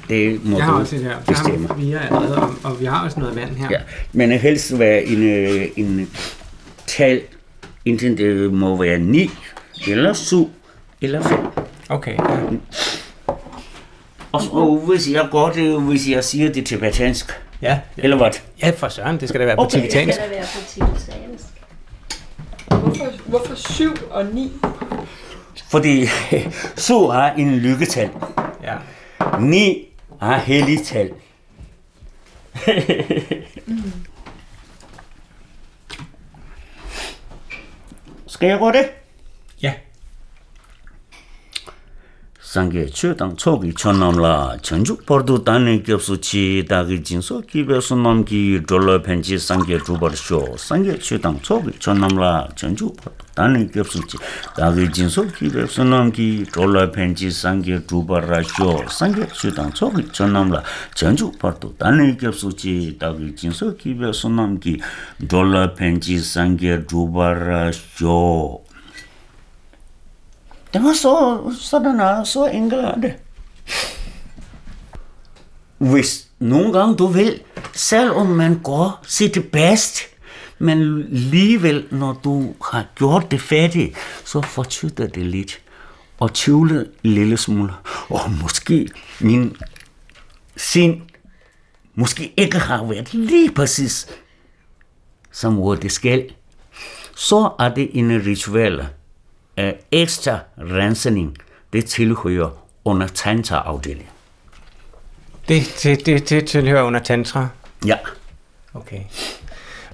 [0.09, 1.11] Det må Jeg har du også et her.
[1.11, 1.67] Jeg bestemme.
[1.69, 3.69] har fire allerede, og, og vi har også noget vand her.
[3.71, 3.79] Ja,
[4.13, 6.11] men helst være en, øh, en
[6.87, 7.21] tal,
[7.85, 9.31] enten det må være 9,
[9.89, 10.51] eller 7,
[11.01, 11.39] eller 5.
[11.89, 12.41] Okay, ja.
[14.33, 18.31] Og, og hvis jeg går det, hvis jeg siger det tibetansk, Ja, eller hvad?
[18.63, 19.71] ja for søren, det skal da være på Okay.
[19.81, 20.21] tibetansk.
[20.21, 21.45] Det være på tibetansk.
[22.69, 24.53] Hvorfor, hvorfor 7 og 9?
[25.71, 26.07] Fordi
[26.77, 28.11] 7 har en lykketal,
[28.63, 28.75] Ja.
[29.41, 29.87] 9
[30.21, 31.11] har helligtal.
[38.27, 38.91] Skal jeg gå det?
[42.50, 49.80] 상계 최당 초기 천남라 전주 버도 단의 겹수치 다기 진소 기베스 넘기 돌러 펜지 상계
[49.80, 54.18] 주버쇼 상계 최당 초기 천남라 전주 버도 단의 겹수치
[54.56, 60.64] 다기 진소 기베스 넘기 돌러 펜지 상계 주버쇼 상계 최당 초기 천남라
[60.94, 64.80] 전주 버도 단의 겹수치 다기 진소 기베스 넘기
[65.28, 68.64] 돌러 펜지 상계 주버쇼
[70.73, 73.15] Det var så, sådan er, så enkelt er det.
[75.79, 77.41] Hvis nogle gange du vil,
[77.73, 80.01] selvom man går sit bedst,
[80.59, 85.61] men alligevel, når du har gjort det færdigt, så fortyder det lidt.
[86.19, 87.73] Og tvivle en lille smule.
[88.09, 88.89] Og måske
[89.21, 89.57] min
[90.57, 91.01] sind
[91.95, 94.07] måske ikke har været lige præcis,
[95.33, 96.33] som hvor det skal.
[97.17, 98.87] Så er det en ritual
[99.61, 101.37] af ekstra rensning,
[101.73, 102.51] det tilhører
[102.85, 104.09] under tantra-afdelingen.
[105.49, 107.49] Det, det, det, det tilhører under tantra.
[107.87, 107.97] Ja.
[108.75, 109.01] Okay.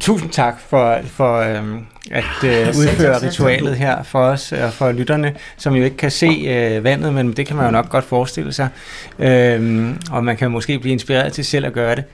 [0.00, 5.34] Tusind tak for, for øhm, at øh, udføre ritualet her for os og for lytterne,
[5.56, 8.52] som jo ikke kan se øh, vandet, men det kan man jo nok godt forestille
[8.52, 8.68] sig.
[9.18, 12.04] Øhm, og man kan måske blive inspireret til selv at gøre det.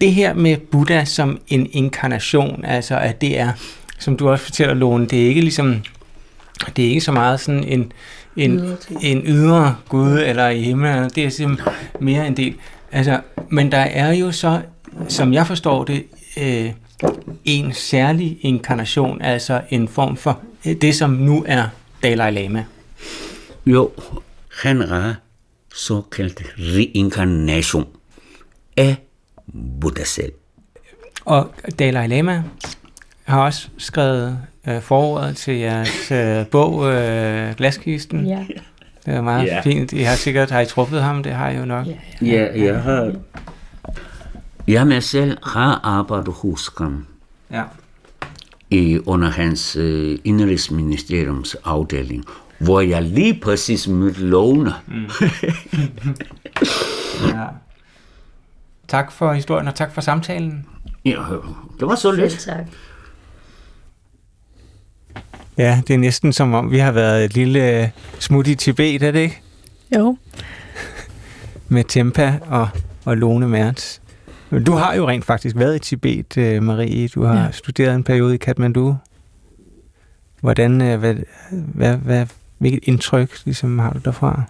[0.00, 3.52] Det her med Buddha som en inkarnation, altså at det er,
[3.98, 5.82] som du også fortæller, Lone, det er ikke ligesom,
[6.76, 7.92] det er ikke så meget sådan en,
[8.36, 12.54] en, Ydre en ydre Gud eller i himlen, det er simpelthen mere en del.
[12.92, 14.62] Altså, men der er jo så,
[15.08, 16.04] som jeg forstår det,
[16.38, 16.72] øh,
[17.44, 21.64] en særlig inkarnation, altså en form for øh, det, som nu er
[22.02, 22.64] Dalai Lama.
[23.66, 23.90] Jo,
[24.62, 25.14] han er
[25.74, 27.86] såkaldt reinkarnation
[28.76, 28.96] af
[29.80, 30.32] Buddha selv.
[31.24, 32.42] Og Dalai Lama
[33.24, 34.38] har også skrevet
[34.68, 38.26] øh, forordet til jeres øh, bog, øh, Glaskisten.
[38.26, 38.46] Ja.
[39.06, 39.54] Det er meget Ja.
[39.54, 39.60] ja.
[39.60, 39.92] fint.
[39.92, 41.86] I har sikkert har I truffet ham, det har I jo nok.
[41.86, 41.92] Ja.
[42.22, 43.12] Ja, jeg har...
[44.68, 47.06] Jeg mig selv har arbejdet hos ham
[47.50, 47.62] Ja.
[48.70, 52.24] i, under hans øh, indrigsministeriums afdeling,
[52.58, 54.72] hvor jeg lige præcis mødte Lone.
[57.28, 57.44] ja.
[58.88, 60.66] Tak for historien, og tak for samtalen.
[61.04, 61.16] Ja,
[61.80, 62.38] det var så Selv lidt.
[62.38, 62.64] tak.
[65.58, 67.88] Ja, det er næsten som om, vi har været et lille øh,
[68.18, 69.40] smut i Tibet, er det ikke?
[69.96, 70.16] Jo.
[71.68, 72.68] Med Tempa og,
[73.04, 73.98] og Lone Mertz.
[74.66, 77.08] Du har jo rent faktisk været i Tibet, øh, Marie.
[77.08, 77.42] Du har ja.
[77.42, 77.50] Ja.
[77.50, 78.96] studeret en periode i Kathmandu.
[80.40, 81.14] Hvordan, øh, hvad,
[81.50, 82.26] hvad, hvad,
[82.58, 84.42] hvilket indtryk ligesom, har du derfra?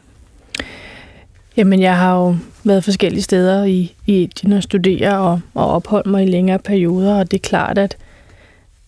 [1.57, 6.07] Jamen, jeg har jo været forskellige steder i, i Indien og studere og, og opholdt
[6.07, 7.97] mig i længere perioder, og det er klart, at,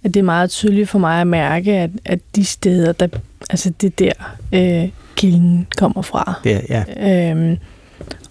[0.05, 3.09] at det er meget tydeligt for mig at mærke, at, at de steder, der,
[3.51, 4.13] altså det er
[4.53, 6.41] der, øh, kilden kommer fra.
[6.45, 7.31] Det, er- ja.
[7.31, 7.57] Øhm,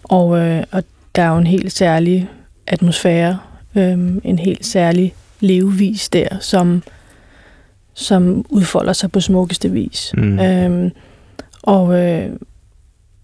[0.03, 0.83] og, øh, og
[1.15, 2.29] der er jo en helt særlig
[2.67, 3.39] atmosfære,
[3.75, 6.83] øhm, en helt særlig levevis der, som,
[7.93, 10.13] som udfolder sig på smukkeste vis.
[10.17, 10.39] Mm.
[10.39, 10.91] Øhm,
[11.63, 12.29] og, øh,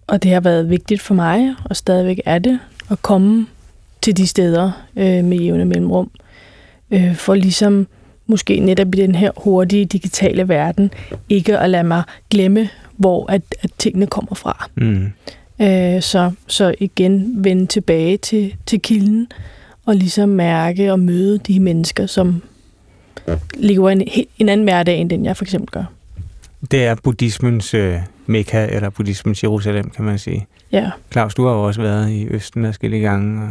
[0.08, 2.60] og det har været vigtigt for mig, og stadigvæk er det,
[2.91, 3.48] at komme
[4.02, 6.12] til de steder øh, med jævne mellemrum.
[6.91, 7.88] øh, for ligesom
[8.28, 10.91] måske netop i den her hurtige digitale verden,
[11.30, 14.69] ikke at lade mig glemme, hvor at, at tingene kommer fra.
[14.76, 15.11] Mm.
[15.61, 19.28] Øh, så, så igen vende tilbage til, til kilden,
[19.86, 22.41] og ligesom mærke og møde de mennesker, som
[23.57, 24.07] lever en,
[24.39, 25.84] en anden hverdag, end den jeg for eksempel gør.
[26.71, 30.47] Det er buddhismens øh, Mekka, eller buddhismens Jerusalem, kan man sige.
[30.71, 30.91] Ja.
[31.11, 33.43] Claus, du har jo også været i Østen forskellige gange.
[33.43, 33.49] Og...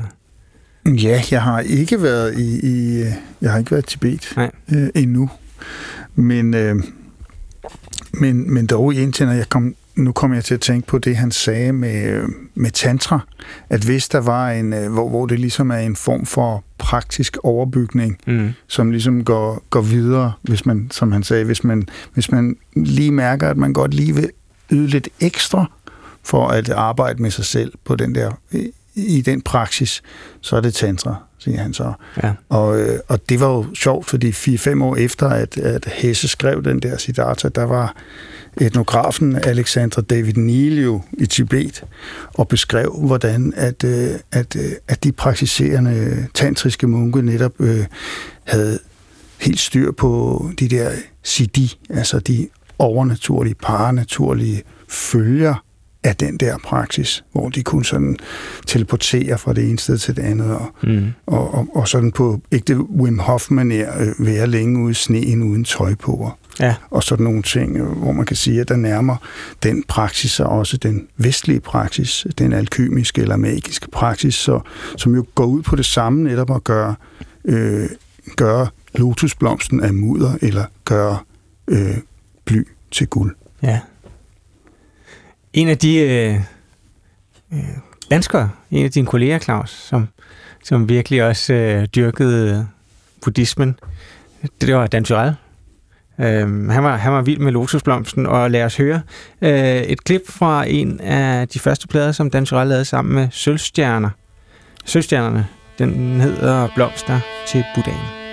[0.87, 3.07] Ja, jeg har ikke været i, i øh,
[3.41, 4.51] jeg har ikke været i Tibet Nej.
[4.75, 5.31] øh, endnu.
[6.15, 6.77] Men, øh,
[8.13, 10.99] men, men dog i Indien, og jeg kom, nu kommer jeg til at tænke på
[10.99, 13.21] det, han sagde med, øh, med tantra,
[13.71, 17.37] at hvis der var en, øh, hvor, hvor det ligesom er en form for praktisk
[17.43, 18.51] overbygning, Mm.
[18.69, 23.13] som ligesom går, går videre, hvis man, som han sagde, hvis man, hvis man lige
[23.13, 24.31] mærker, at man godt lige vil
[24.71, 25.71] yde lidt ekstra
[26.23, 28.31] for at arbejde med sig selv på den der,
[28.95, 30.03] i, den praksis,
[30.41, 31.93] så er det tantra, siger han så.
[32.23, 32.33] Ja.
[32.49, 36.65] Og, øh, og det var jo sjovt, fordi 4-5 år efter, at, at Hesse skrev
[36.65, 37.97] den der Siddhartha, der var
[38.57, 41.85] etnografen Alexandra David Neal jo i Tibet
[42.35, 47.87] og beskrev, hvordan at, øh, at, øh, at de praktiserende tantriske munke netop øh,
[48.45, 48.79] havde
[49.41, 50.91] helt styr på de der
[51.23, 55.55] siddhi, altså de overnaturlige, paranaturlige følger
[56.05, 58.17] af den der praksis, hvor de kunne sådan
[58.67, 61.07] teleportere fra det ene sted til det andet, og, Mm.
[61.27, 65.65] og, og, og sådan på ægte Wim Hof-manér øh, være længe ude i sneen uden
[65.65, 66.75] tøj på, og, Ja.
[66.91, 69.17] og sådan nogle ting, øh, hvor man kan sige, at der nærmer
[69.63, 74.61] den praksis sig også den vestlige praksis, den alkymiske eller magiske praksis, så,
[74.97, 76.95] som jo går ud på det samme netop at gøre,
[77.45, 77.89] øh,
[78.37, 81.19] gøre lotusblomsten af mudder, eller gøre
[81.69, 81.97] øh,
[82.45, 83.37] bly til guld.
[83.63, 83.81] Ja.
[85.55, 86.35] En af de øh,
[87.53, 87.59] øh,
[88.11, 90.09] danskere, en af dine kolleger, Claus, som,
[90.65, 92.65] som virkelig også øh, dyrkede øh,
[93.23, 93.79] buddhismen,
[94.61, 95.35] det var Dan Tyrell.
[96.21, 99.01] Øh, han, var, han var vild med lotusblomsten, og lad os høre
[99.43, 103.29] øh, et klip fra en af de første plader, som Dan Tyrell lavede sammen med
[103.31, 104.11] Sølvstjerner.
[104.85, 105.47] Sølvstjernerne,
[105.79, 108.25] den hedder Blomster til Buddhaen.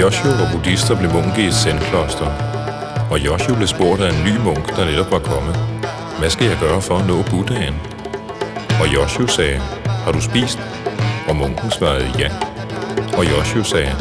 [0.00, 2.30] Joshua var buddhist og blev munke i et zen-kloster.
[3.10, 5.56] Og Joshua blev spurgt af en ny munk, der netop var kommet.
[6.18, 7.74] Hvad skal jeg gøre for at nå Buddhaen?
[8.80, 9.58] Og Joshua sagde,
[10.04, 10.58] har du spist?
[11.28, 12.28] Og munken svarede ja.
[13.18, 13.92] Og Joshua sagde,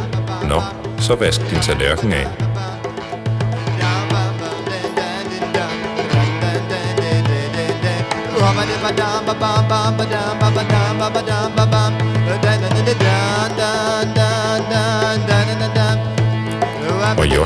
[0.49, 0.61] nå,
[0.99, 2.27] så vask din tallerken af.
[10.41, 10.46] Og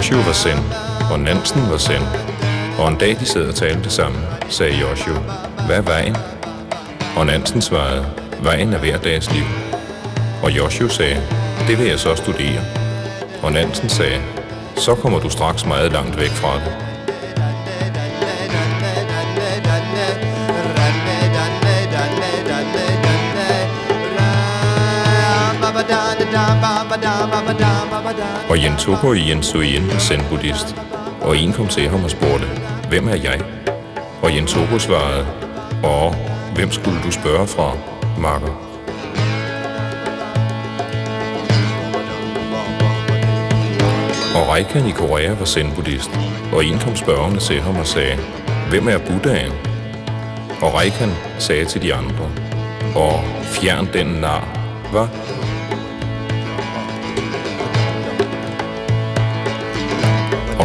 [0.02, 0.60] Joshua var zen,
[1.12, 2.02] og Nansen var zen.
[2.80, 5.20] Og en dag de sad og talte sammen, sagde Joshua,
[5.66, 6.16] hvad er vejen?
[7.18, 8.06] Og Nansen svarede,
[8.44, 9.44] vejen er hver dags liv.
[10.44, 11.22] Og Joshua sagde,
[11.68, 12.62] det vil jeg så studere.
[13.44, 14.22] Og Nansen sagde,
[14.76, 16.92] så kommer du straks meget langt væk fra det.
[27.42, 27.71] Og Jens Toko
[28.56, 30.76] i Jens Suyen er zen-buddhist.
[31.22, 32.48] Og en kom til ham og spurgte,
[32.90, 33.42] hvem er jeg?
[34.22, 35.28] Og Jens Toko svarede,
[35.84, 36.14] åh,
[36.56, 37.78] hvem skulle du spørge fra,
[38.18, 38.48] makker?
[44.36, 46.12] Og Reikan i Korea var zen-buddhist,
[46.54, 48.18] og en kom spørgende til ham og sagde,
[48.70, 49.52] hvem er Buddhaen?
[50.62, 52.32] Og Reikan sagde til de andre,
[52.96, 54.48] og fjern den nar,
[54.94, 55.10] var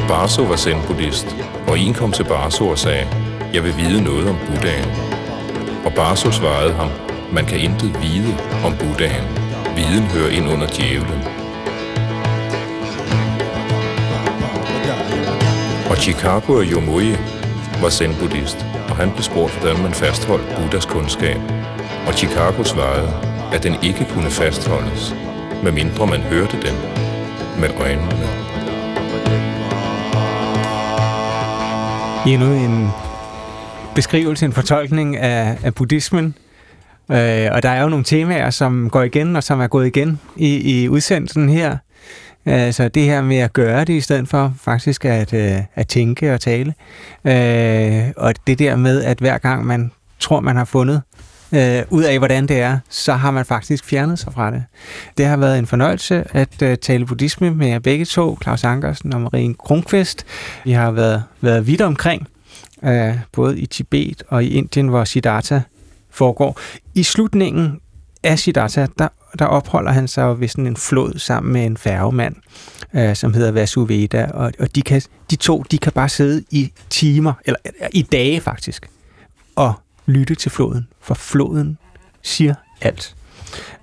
[0.09, 1.37] Barso var zen-buddhist,
[1.69, 3.07] og en kom til Barso og sagde,
[3.55, 4.91] jeg vil vide noget om Buddhaen.
[5.85, 6.89] Og Barso svarede ham,
[7.33, 8.35] man kan intet vide
[8.65, 9.25] om Buddhaen.
[9.77, 11.23] Viden hører ind under djævlen.
[15.91, 17.11] Og Chicago Yomui
[17.83, 21.41] var zen-buddhist, og han blev spurgt, hvordan man fastholdt Buddhas kundskab.
[22.07, 23.11] Og Chicago svarede,
[23.53, 25.15] at den ikke kunne fastholdes,
[25.63, 26.77] medmindre man hørte den
[27.61, 28.46] med øjnene.
[32.27, 32.89] Endnu en
[33.95, 36.35] beskrivelse, en fortolkning af, af buddhismen.
[37.11, 40.21] Øh, og der er jo nogle temaer, som går igen, og som er gået igen
[40.37, 41.77] i, i udsendelsen her.
[42.47, 46.35] Altså det her med at gøre det, i stedet for faktisk at, øh, at tænke
[46.35, 46.75] og tale.
[47.25, 51.03] Øh, og det der med, at hver gang man tror, man har fundet
[51.53, 54.65] øh, ud af, hvordan det er, så har man faktisk fjernet sig fra det.
[55.19, 59.15] Det har været en fornøjelse at øh, tale buddhisme med jer begge to, Claus Ankersen
[59.15, 60.27] og Marie Kronqvist.
[60.65, 62.29] Vi har været, været vidt omkring,
[62.85, 65.61] øh, både i Tibet og i Indien, hvor Siddhartha
[66.11, 66.61] foregår.
[66.95, 67.81] I slutningen
[68.23, 72.37] af Siddhartha, der, der opholder han sig ved sådan en flod sammen med en færgemand,
[72.95, 76.73] øh, som hedder Vasuveda, og, og de, kan, de to de kan bare sidde i
[76.91, 77.59] timer, eller
[77.93, 78.89] i dage faktisk,
[79.57, 79.75] og
[80.07, 81.79] lytte til floden, for floden
[82.23, 83.17] siger alt.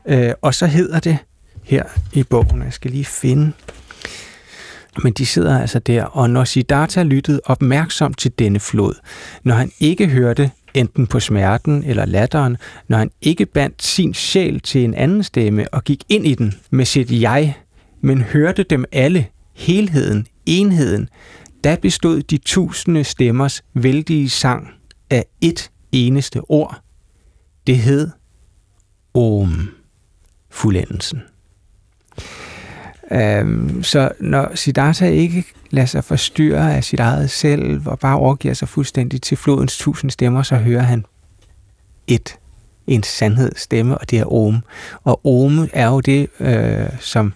[0.05, 1.17] Øh, og så hedder det
[1.63, 3.51] her i bogen, jeg skal lige finde,
[5.03, 8.93] men de sidder altså der, og når Siddhartha lyttede opmærksomt til denne flod,
[9.43, 12.57] når han ikke hørte enten på smerten eller latteren,
[12.87, 16.53] når han ikke bandt sin sjæl til en anden stemme og gik ind i den
[16.69, 17.57] med sit jeg,
[18.01, 21.09] men hørte dem alle, helheden, enheden,
[21.63, 24.69] da bestod de tusinde stemmers vældige sang
[25.09, 26.81] af et eneste ord.
[27.67, 28.09] Det hed
[29.13, 29.69] Om
[30.49, 31.21] fuldendelsen.
[33.11, 38.53] Øhm, så når Siddhartha ikke lader sig forstyrre af sit eget selv og bare overgiver
[38.53, 41.05] sig fuldstændig til flodens tusind stemmer, så hører han
[42.07, 42.35] et,
[42.87, 44.59] en sandhed stemme, og det er Om.
[45.03, 47.33] Og Om er jo det, øh, som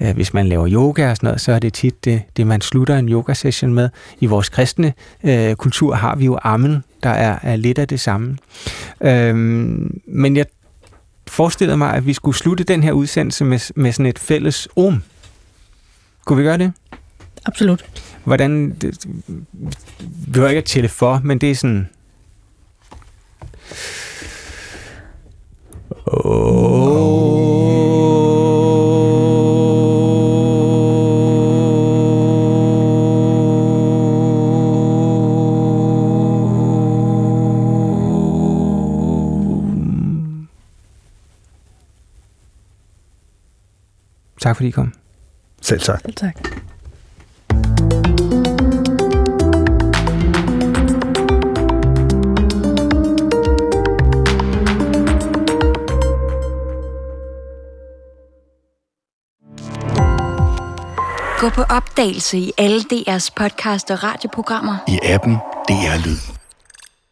[0.00, 2.60] øh, hvis man laver yoga og sådan noget, så er det tit det, det man
[2.60, 3.88] slutter en yoga-session med.
[4.20, 4.92] I vores kristne
[5.24, 8.38] øh, kultur har vi jo Amen, der er, er lidt af det samme.
[9.00, 10.46] Øhm, men jeg
[11.26, 15.02] forestillede mig, at vi skulle slutte den her udsendelse med, med sådan et fælles om.
[16.24, 16.72] Kunne vi gøre det?
[17.44, 17.84] Absolut.
[18.24, 19.06] Hvordan, det,
[20.00, 21.88] vi behøver ikke at tælle for, men det er sådan...
[44.42, 44.92] Tak fordi I kom.
[45.60, 46.00] Selv tak.
[46.00, 46.34] Selv tak.
[61.38, 64.76] Gå på opdagelse i alle DR's podcast og radioprogrammer.
[64.88, 65.34] I appen
[65.68, 66.41] DR Lyd.